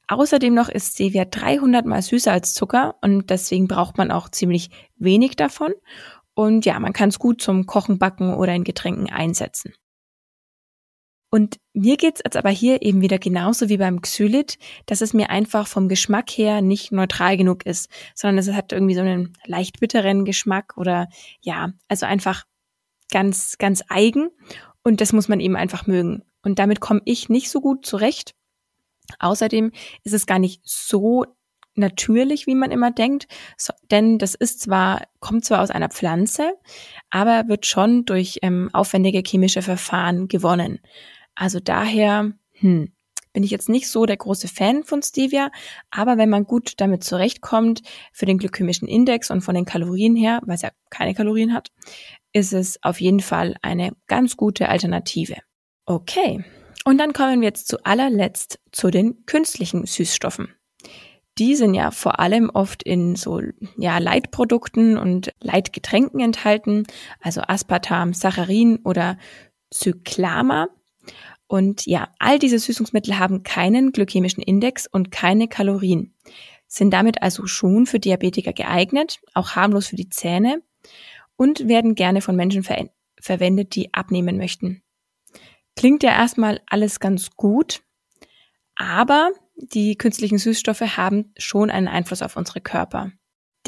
Außerdem 0.08 0.54
noch 0.54 0.68
ist 0.68 0.94
Stevia 0.94 1.26
300 1.26 1.84
mal 1.84 2.00
süßer 2.00 2.32
als 2.32 2.54
Zucker 2.54 2.96
und 3.02 3.28
deswegen 3.30 3.68
braucht 3.68 3.98
man 3.98 4.10
auch 4.10 4.30
ziemlich 4.30 4.70
wenig 4.96 5.36
davon. 5.36 5.74
Und 6.34 6.64
ja, 6.64 6.78
man 6.80 6.94
kann 6.94 7.10
es 7.10 7.18
gut 7.18 7.42
zum 7.42 7.66
Kochen, 7.66 7.98
Backen 7.98 8.32
oder 8.32 8.54
in 8.54 8.64
Getränken 8.64 9.10
einsetzen. 9.10 9.74
Und 11.30 11.58
mir 11.74 11.96
geht's 11.96 12.22
jetzt 12.24 12.36
aber 12.36 12.48
hier 12.48 12.80
eben 12.82 13.02
wieder 13.02 13.18
genauso 13.18 13.68
wie 13.68 13.76
beim 13.76 14.00
Xylit, 14.00 14.58
dass 14.86 15.02
es 15.02 15.12
mir 15.12 15.28
einfach 15.28 15.66
vom 15.66 15.88
Geschmack 15.88 16.30
her 16.30 16.62
nicht 16.62 16.90
neutral 16.90 17.36
genug 17.36 17.66
ist, 17.66 17.90
sondern 18.14 18.38
es 18.38 18.50
hat 18.52 18.72
irgendwie 18.72 18.94
so 18.94 19.02
einen 19.02 19.34
leicht 19.44 19.78
bitteren 19.78 20.24
Geschmack 20.24 20.76
oder 20.76 21.08
ja, 21.40 21.72
also 21.88 22.06
einfach 22.06 22.44
ganz, 23.10 23.58
ganz 23.58 23.82
eigen. 23.88 24.30
Und 24.82 25.02
das 25.02 25.12
muss 25.12 25.28
man 25.28 25.40
eben 25.40 25.56
einfach 25.56 25.86
mögen. 25.86 26.22
Und 26.42 26.58
damit 26.58 26.80
komme 26.80 27.02
ich 27.04 27.28
nicht 27.28 27.50
so 27.50 27.60
gut 27.60 27.84
zurecht. 27.84 28.34
Außerdem 29.18 29.72
ist 30.04 30.14
es 30.14 30.26
gar 30.26 30.38
nicht 30.38 30.62
so 30.64 31.24
natürlich, 31.74 32.46
wie 32.46 32.54
man 32.54 32.70
immer 32.70 32.90
denkt, 32.90 33.28
so, 33.56 33.72
denn 33.90 34.18
das 34.18 34.34
ist 34.34 34.60
zwar, 34.60 35.02
kommt 35.20 35.44
zwar 35.44 35.62
aus 35.62 35.70
einer 35.70 35.88
Pflanze, 35.88 36.54
aber 37.10 37.48
wird 37.48 37.66
schon 37.66 38.04
durch 38.04 38.38
ähm, 38.42 38.68
aufwendige 38.72 39.22
chemische 39.24 39.62
Verfahren 39.62 40.28
gewonnen. 40.28 40.80
Also 41.38 41.60
daher, 41.60 42.32
hm, 42.54 42.92
bin 43.32 43.42
ich 43.44 43.52
jetzt 43.52 43.68
nicht 43.68 43.88
so 43.88 44.06
der 44.06 44.16
große 44.16 44.48
Fan 44.48 44.82
von 44.82 45.02
Stevia, 45.02 45.52
aber 45.90 46.18
wenn 46.18 46.28
man 46.28 46.42
gut 46.44 46.72
damit 46.78 47.04
zurechtkommt, 47.04 47.82
für 48.12 48.26
den 48.26 48.38
glykämischen 48.38 48.88
Index 48.88 49.30
und 49.30 49.42
von 49.42 49.54
den 49.54 49.64
Kalorien 49.64 50.16
her, 50.16 50.40
weil 50.44 50.56
es 50.56 50.62
ja 50.62 50.70
keine 50.90 51.14
Kalorien 51.14 51.54
hat, 51.54 51.68
ist 52.32 52.52
es 52.52 52.82
auf 52.82 53.00
jeden 53.00 53.20
Fall 53.20 53.54
eine 53.62 53.92
ganz 54.08 54.36
gute 54.36 54.68
Alternative. 54.68 55.36
Okay, 55.86 56.44
und 56.84 56.98
dann 56.98 57.12
kommen 57.12 57.40
wir 57.40 57.48
jetzt 57.48 57.68
zu 57.68 57.84
allerletzt 57.84 58.58
zu 58.72 58.90
den 58.90 59.24
künstlichen 59.26 59.86
Süßstoffen. 59.86 60.48
Die 61.38 61.54
sind 61.54 61.74
ja 61.74 61.92
vor 61.92 62.18
allem 62.18 62.50
oft 62.50 62.82
in 62.82 63.14
so 63.14 63.40
ja, 63.76 63.98
Leitprodukten 63.98 64.98
und 64.98 65.32
Leitgetränken 65.40 66.18
enthalten, 66.18 66.84
also 67.20 67.42
Aspartam, 67.42 68.12
Saccharin 68.12 68.80
oder 68.82 69.18
Cyclama. 69.72 70.66
Und 71.48 71.86
ja, 71.86 72.12
all 72.18 72.38
diese 72.38 72.58
Süßungsmittel 72.58 73.18
haben 73.18 73.42
keinen 73.42 73.92
glykämischen 73.92 74.42
Index 74.42 74.86
und 74.86 75.10
keine 75.10 75.48
Kalorien, 75.48 76.14
sind 76.66 76.92
damit 76.92 77.22
also 77.22 77.46
schon 77.46 77.86
für 77.86 77.98
Diabetiker 77.98 78.52
geeignet, 78.52 79.20
auch 79.32 79.56
harmlos 79.56 79.88
für 79.88 79.96
die 79.96 80.10
Zähne 80.10 80.62
und 81.36 81.66
werden 81.66 81.94
gerne 81.94 82.20
von 82.20 82.36
Menschen 82.36 82.62
ver 82.62 82.90
verwendet, 83.20 83.74
die 83.74 83.92
abnehmen 83.92 84.36
möchten. 84.36 84.82
Klingt 85.74 86.04
ja 86.04 86.10
erstmal 86.10 86.60
alles 86.66 87.00
ganz 87.00 87.30
gut, 87.30 87.82
aber 88.76 89.32
die 89.56 89.96
künstlichen 89.96 90.38
Süßstoffe 90.38 90.96
haben 90.96 91.32
schon 91.36 91.70
einen 91.70 91.88
Einfluss 91.88 92.22
auf 92.22 92.36
unsere 92.36 92.60
Körper. 92.60 93.10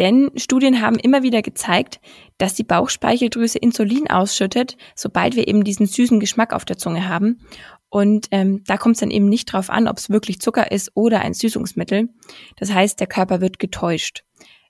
Denn 0.00 0.30
Studien 0.34 0.80
haben 0.80 0.96
immer 0.96 1.22
wieder 1.22 1.42
gezeigt, 1.42 2.00
dass 2.38 2.54
die 2.54 2.64
Bauchspeicheldrüse 2.64 3.58
Insulin 3.58 4.08
ausschüttet, 4.08 4.78
sobald 4.96 5.36
wir 5.36 5.46
eben 5.46 5.62
diesen 5.62 5.84
süßen 5.84 6.20
Geschmack 6.20 6.54
auf 6.54 6.64
der 6.64 6.78
Zunge 6.78 7.06
haben. 7.06 7.42
Und 7.90 8.28
ähm, 8.30 8.64
da 8.64 8.78
kommt 8.78 8.94
es 8.94 9.00
dann 9.00 9.10
eben 9.10 9.28
nicht 9.28 9.52
drauf 9.52 9.68
an, 9.68 9.86
ob 9.86 9.98
es 9.98 10.08
wirklich 10.08 10.40
Zucker 10.40 10.72
ist 10.72 10.92
oder 10.94 11.20
ein 11.20 11.34
Süßungsmittel. 11.34 12.08
Das 12.56 12.72
heißt, 12.72 12.98
der 12.98 13.08
Körper 13.08 13.42
wird 13.42 13.58
getäuscht. 13.58 14.24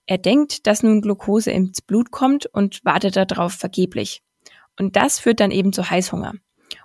Er 0.07 0.19
denkt, 0.19 0.66
dass 0.66 0.83
nun 0.83 1.01
Glucose 1.01 1.53
ins 1.53 1.81
Blut 1.81 2.11
kommt 2.11 2.47
und 2.47 2.85
wartet 2.85 3.14
darauf 3.14 3.53
vergeblich. 3.53 4.23
Und 4.77 4.97
das 4.97 5.21
führt 5.21 5.38
dann 5.38 5.53
eben 5.53 5.73
zu 5.73 5.88
Heißhunger 5.88 6.33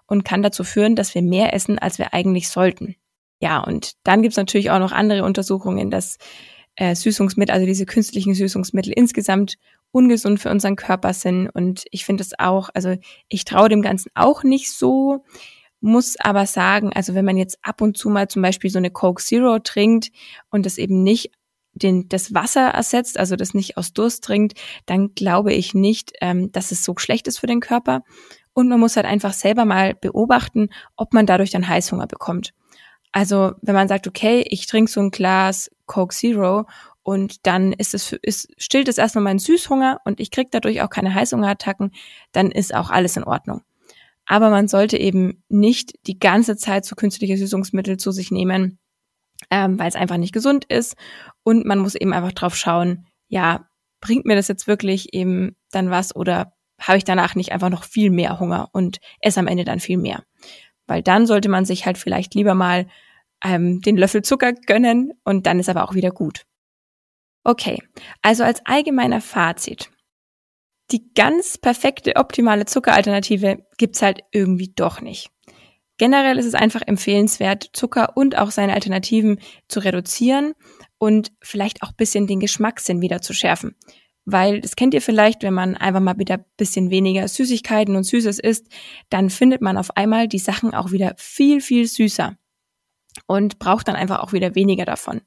und 0.06 0.24
kann 0.24 0.44
dazu 0.44 0.64
führen, 0.64 0.96
dass 0.96 1.16
wir 1.16 1.24
mehr 1.24 1.52
essen, 1.56 1.80
als 1.80 1.98
wir 1.98 2.14
eigentlich 2.14 2.50
sollten. 2.50 2.96
Ja, 3.42 3.60
und 3.60 3.94
dann 4.04 4.22
gibt's 4.22 4.38
natürlich 4.38 4.70
auch 4.70 4.80
noch 4.80 4.92
andere 4.92 5.24
Untersuchungen, 5.24 5.90
dass 5.90 6.20
äh, 6.76 6.96
Süßungsmittel, 6.96 7.54
also 7.54 7.66
diese 7.66 7.86
künstlichen 7.86 8.34
Süßungsmittel 8.34 8.94
insgesamt 8.96 9.56
ungesund 9.92 10.40
für 10.40 10.50
unseren 10.50 10.76
Körper 10.76 11.14
sind. 11.14 11.50
Und 11.50 11.86
ich 11.92 12.06
finde 12.06 12.24
es 12.24 12.38
auch, 12.38 12.70
also 12.74 12.96
ich 13.30 13.46
traue 13.46 13.70
dem 13.70 13.82
Ganzen 13.82 14.12
auch 14.14 14.44
nicht 14.44 14.72
so, 14.72 15.24
muss 15.80 16.16
aber 16.20 16.46
sagen, 16.46 16.92
also 16.94 17.14
wenn 17.14 17.26
man 17.26 17.38
jetzt 17.38 17.60
ab 17.62 17.82
und 17.82 17.98
zu 17.98 18.10
mal 18.10 18.28
zum 18.28 18.42
Beispiel 18.42 18.70
so 18.70 18.80
eine 18.80 18.92
Coke 18.92 19.24
Zero 19.24 19.60
trinkt 19.60 20.10
und 20.50 20.66
das 20.66 20.78
eben 20.78 21.04
nicht 21.04 21.32
den, 21.74 22.10
das 22.10 22.34
Wasser 22.34 22.70
ersetzt, 22.70 23.20
also 23.20 23.36
das 23.36 23.54
nicht 23.54 23.78
aus 23.78 23.94
Durst 23.94 24.24
trinkt, 24.24 24.58
dann 24.86 25.14
glaube 25.14 25.54
ich 25.54 25.74
nicht, 25.74 26.14
ähm, 26.22 26.52
dass 26.52 26.72
es 26.72 26.84
so 26.84 26.96
schlecht 26.98 27.28
ist 27.28 27.40
für 27.40 27.48
den 27.48 27.60
Körper. 27.60 28.04
Und 28.54 28.70
man 28.70 28.80
muss 28.80 28.96
halt 28.96 29.06
einfach 29.06 29.34
selber 29.34 29.66
mal 29.66 29.94
beobachten, 29.96 30.70
ob 30.96 31.14
man 31.14 31.26
dadurch 31.26 31.52
dann 31.52 31.68
Heißhunger 31.68 32.08
bekommt. 32.08 32.54
Also 33.16 33.54
wenn 33.62 33.76
man 33.76 33.88
sagt, 33.88 34.08
okay, 34.08 34.44
ich 34.50 34.68
trinke 34.68 34.92
so 34.92 35.00
ein 35.00 35.10
Glas 35.10 35.72
Coke 35.86 36.14
Zero 36.14 36.66
und 37.02 37.48
dann 37.48 37.72
ist 37.72 37.94
es 37.94 38.12
ist, 38.12 38.50
stillt 38.58 38.90
es 38.90 38.98
erstmal 38.98 39.24
meinen 39.24 39.40
Süßhunger 39.40 40.02
und 40.04 40.20
ich 40.20 40.32
kriege 40.32 40.50
dadurch 40.52 40.82
auch 40.82 40.90
keine 40.90 41.16
Heißhungerattacken, 41.16 41.92
dann 42.34 42.52
ist 42.52 42.76
auch 42.76 42.90
alles 42.90 43.16
in 43.16 43.24
Ordnung. 43.24 43.62
Aber 44.26 44.50
man 44.50 44.68
sollte 44.68 44.98
eben 44.98 45.42
nicht 45.48 45.94
die 46.08 46.20
ganze 46.20 46.58
Zeit 46.58 46.84
so 46.84 46.98
künstliche 46.98 47.38
Süßungsmittel 47.38 47.96
zu 47.96 48.12
sich 48.12 48.32
nehmen, 48.32 48.80
ähm, 49.50 49.80
weil 49.80 49.88
es 49.88 49.96
einfach 49.96 50.18
nicht 50.18 50.34
gesund 50.34 50.66
ist. 50.66 50.98
Und 51.44 51.66
man 51.66 51.80
muss 51.80 51.96
eben 51.96 52.12
einfach 52.12 52.34
drauf 52.34 52.58
schauen, 52.58 53.08
ja, 53.30 53.70
bringt 54.02 54.26
mir 54.26 54.36
das 54.36 54.50
jetzt 54.50 54.68
wirklich 54.68 55.14
eben 55.14 55.56
dann 55.72 55.90
was 55.90 56.14
oder 56.14 56.52
habe 56.82 56.98
ich 56.98 57.06
danach 57.06 57.36
nicht 57.36 57.54
einfach 57.54 57.70
noch 57.70 57.86
viel 57.86 58.10
mehr 58.10 58.42
Hunger 58.42 58.68
und 58.74 59.00
esse 59.22 59.40
am 59.40 59.48
Ende 59.48 59.64
dann 59.64 59.80
viel 59.80 59.98
mehr. 59.98 60.26
Weil 60.86 61.02
dann 61.02 61.26
sollte 61.26 61.48
man 61.48 61.64
sich 61.64 61.86
halt 61.86 61.98
vielleicht 61.98 62.36
lieber 62.36 62.56
mal 62.56 62.88
ähm, 63.46 63.82
den 63.82 63.96
Löffel 63.96 64.24
Zucker 64.24 64.54
gönnen 64.54 65.14
und 65.24 65.46
dann 65.46 65.60
ist 65.60 65.70
aber 65.70 65.84
auch 65.84 65.94
wieder 65.94 66.12
gut. 66.12 66.46
Okay, 67.44 67.82
also 68.22 68.44
als 68.44 68.66
allgemeiner 68.66 69.22
Fazit. 69.22 69.92
Die 70.92 71.14
ganz 71.14 71.58
perfekte, 71.58 72.16
optimale 72.16 72.66
Zuckeralternative 72.66 73.66
gibt's 73.78 74.02
halt 74.02 74.22
irgendwie 74.32 74.74
doch 74.76 75.02
nicht. 75.02 75.30
Generell 75.98 76.38
ist 76.38 76.46
es 76.46 76.56
einfach 76.56 76.82
empfehlenswert, 76.86 77.70
Zucker 77.74 78.18
und 78.18 78.38
auch 78.38 78.52
seine 78.52 78.74
Alternativen 78.74 79.40
zu 79.68 79.80
reduzieren 79.80 80.54
und 80.98 81.32
vielleicht 81.42 81.84
auch 81.84 81.94
bisschen 81.94 82.28
den 82.28 82.40
Geschmackssinn 82.40 83.02
wieder 83.02 83.22
zu 83.22 83.34
schärfen. 83.34 83.76
Weil 84.26 84.60
das 84.60 84.76
kennt 84.76 84.94
ihr 84.96 85.02
vielleicht, 85.02 85.44
wenn 85.44 85.54
man 85.54 85.76
einfach 85.76 86.02
mal 86.02 86.18
wieder 86.18 86.44
bisschen 86.58 86.90
weniger 86.90 87.28
Süßigkeiten 87.28 87.96
und 87.96 88.04
Süßes 88.04 88.40
isst, 88.40 88.68
dann 89.10 89.30
findet 89.30 89.62
man 89.62 89.78
auf 89.78 89.96
einmal 89.96 90.28
die 90.28 90.40
Sachen 90.40 90.74
auch 90.74 90.92
wieder 90.92 91.14
viel, 91.18 91.62
viel 91.62 91.86
süßer 91.86 92.36
und 93.28 93.60
braucht 93.60 93.88
dann 93.88 93.96
einfach 93.96 94.20
auch 94.20 94.34
wieder 94.34 94.56
weniger 94.56 94.86
davon. 94.86 95.22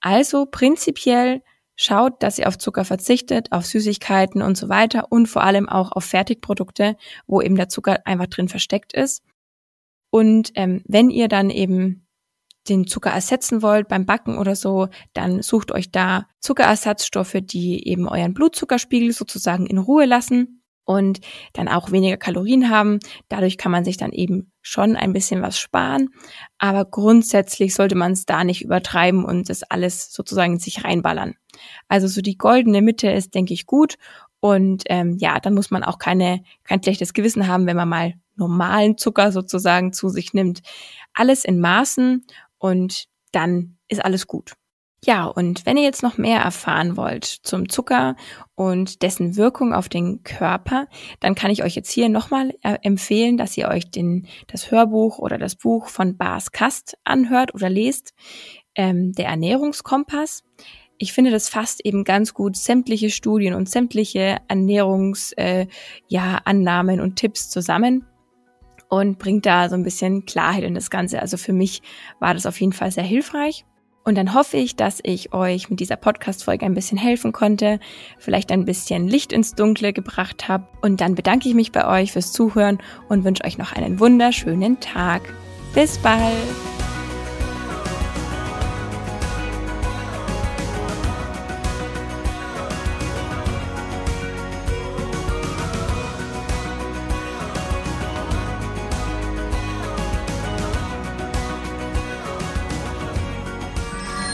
Also 0.00 0.46
prinzipiell 0.46 1.42
schaut, 1.76 2.22
dass 2.22 2.38
ihr 2.38 2.48
auf 2.48 2.58
Zucker 2.58 2.84
verzichtet, 2.84 3.52
auf 3.52 3.66
Süßigkeiten 3.66 4.42
und 4.42 4.56
so 4.56 4.68
weiter 4.68 5.10
und 5.10 5.26
vor 5.26 5.42
allem 5.42 5.68
auch 5.68 5.92
auf 5.92 6.04
Fertigprodukte, 6.04 6.96
wo 7.26 7.40
eben 7.40 7.56
der 7.56 7.68
Zucker 7.68 8.06
einfach 8.06 8.26
drin 8.26 8.48
versteckt 8.48 8.92
ist. 8.92 9.22
Und 10.10 10.52
ähm, 10.54 10.82
wenn 10.86 11.10
ihr 11.10 11.28
dann 11.28 11.50
eben 11.50 12.06
den 12.68 12.86
Zucker 12.86 13.10
ersetzen 13.10 13.62
wollt 13.62 13.88
beim 13.88 14.06
Backen 14.06 14.38
oder 14.38 14.54
so, 14.54 14.88
dann 15.14 15.42
sucht 15.42 15.72
euch 15.72 15.90
da 15.90 16.28
Zuckerersatzstoffe, 16.38 17.38
die 17.42 17.88
eben 17.88 18.08
euren 18.08 18.34
Blutzuckerspiegel 18.34 19.12
sozusagen 19.12 19.66
in 19.66 19.78
Ruhe 19.78 20.04
lassen 20.04 20.61
und 20.84 21.20
dann 21.52 21.68
auch 21.68 21.90
weniger 21.90 22.16
Kalorien 22.16 22.70
haben. 22.70 22.98
Dadurch 23.28 23.56
kann 23.56 23.72
man 23.72 23.84
sich 23.84 23.96
dann 23.96 24.12
eben 24.12 24.52
schon 24.60 24.96
ein 24.96 25.12
bisschen 25.12 25.42
was 25.42 25.58
sparen, 25.58 26.10
aber 26.58 26.84
grundsätzlich 26.84 27.74
sollte 27.74 27.94
man 27.94 28.12
es 28.12 28.26
da 28.26 28.44
nicht 28.44 28.62
übertreiben 28.62 29.24
und 29.24 29.48
das 29.48 29.62
alles 29.62 30.12
sozusagen 30.12 30.54
in 30.54 30.58
sich 30.58 30.84
reinballern. 30.84 31.34
Also 31.88 32.06
so 32.08 32.20
die 32.20 32.38
goldene 32.38 32.82
Mitte 32.82 33.10
ist, 33.10 33.34
denke 33.34 33.54
ich, 33.54 33.66
gut 33.66 33.96
und 34.40 34.84
ähm, 34.86 35.16
ja, 35.18 35.38
dann 35.38 35.54
muss 35.54 35.70
man 35.70 35.84
auch 35.84 35.98
keine 35.98 36.42
kein 36.64 36.82
schlechtes 36.82 37.12
Gewissen 37.12 37.46
haben, 37.46 37.66
wenn 37.66 37.76
man 37.76 37.88
mal 37.88 38.14
normalen 38.36 38.98
Zucker 38.98 39.30
sozusagen 39.30 39.92
zu 39.92 40.08
sich 40.08 40.32
nimmt. 40.32 40.62
Alles 41.14 41.44
in 41.44 41.60
Maßen 41.60 42.26
und 42.58 43.06
dann 43.32 43.76
ist 43.88 44.04
alles 44.04 44.26
gut. 44.26 44.54
Ja, 45.04 45.24
und 45.24 45.66
wenn 45.66 45.76
ihr 45.76 45.82
jetzt 45.82 46.04
noch 46.04 46.16
mehr 46.16 46.40
erfahren 46.40 46.96
wollt 46.96 47.24
zum 47.24 47.68
Zucker 47.68 48.14
und 48.54 49.02
dessen 49.02 49.36
Wirkung 49.36 49.74
auf 49.74 49.88
den 49.88 50.22
Körper, 50.22 50.86
dann 51.18 51.34
kann 51.34 51.50
ich 51.50 51.64
euch 51.64 51.74
jetzt 51.74 51.90
hier 51.90 52.08
nochmal 52.08 52.54
äh, 52.62 52.78
empfehlen, 52.82 53.36
dass 53.36 53.56
ihr 53.56 53.66
euch 53.66 53.90
den, 53.90 54.28
das 54.46 54.70
Hörbuch 54.70 55.18
oder 55.18 55.38
das 55.38 55.56
Buch 55.56 55.88
von 55.88 56.16
Bas 56.16 56.52
Kast 56.52 56.96
anhört 57.02 57.52
oder 57.52 57.68
lest, 57.68 58.14
ähm, 58.76 59.12
der 59.12 59.26
Ernährungskompass. 59.26 60.44
Ich 60.98 61.12
finde, 61.12 61.32
das 61.32 61.48
fasst 61.48 61.84
eben 61.84 62.04
ganz 62.04 62.32
gut 62.32 62.56
sämtliche 62.56 63.10
Studien 63.10 63.54
und 63.54 63.68
sämtliche 63.68 64.36
Ernährungsannahmen 64.46 65.68
äh, 65.68 65.72
ja, 66.06 66.40
Annahmen 66.44 67.00
und 67.00 67.16
Tipps 67.16 67.50
zusammen 67.50 68.06
und 68.88 69.18
bringt 69.18 69.46
da 69.46 69.68
so 69.68 69.74
ein 69.74 69.82
bisschen 69.82 70.26
Klarheit 70.26 70.62
in 70.62 70.76
das 70.76 70.90
Ganze. 70.90 71.20
Also 71.20 71.38
für 71.38 71.52
mich 71.52 71.82
war 72.20 72.34
das 72.34 72.46
auf 72.46 72.60
jeden 72.60 72.72
Fall 72.72 72.92
sehr 72.92 73.02
hilfreich. 73.02 73.64
Und 74.04 74.16
dann 74.16 74.34
hoffe 74.34 74.56
ich, 74.56 74.74
dass 74.76 75.00
ich 75.02 75.32
euch 75.32 75.70
mit 75.70 75.80
dieser 75.80 75.96
Podcast-Folge 75.96 76.66
ein 76.66 76.74
bisschen 76.74 76.98
helfen 76.98 77.32
konnte, 77.32 77.78
vielleicht 78.18 78.50
ein 78.50 78.64
bisschen 78.64 79.06
Licht 79.06 79.32
ins 79.32 79.54
Dunkle 79.54 79.92
gebracht 79.92 80.48
habe. 80.48 80.66
Und 80.80 81.00
dann 81.00 81.14
bedanke 81.14 81.48
ich 81.48 81.54
mich 81.54 81.72
bei 81.72 81.86
euch 81.86 82.12
fürs 82.12 82.32
Zuhören 82.32 82.78
und 83.08 83.24
wünsche 83.24 83.44
euch 83.44 83.58
noch 83.58 83.72
einen 83.72 84.00
wunderschönen 84.00 84.80
Tag. 84.80 85.22
Bis 85.74 85.98
bald! 85.98 86.71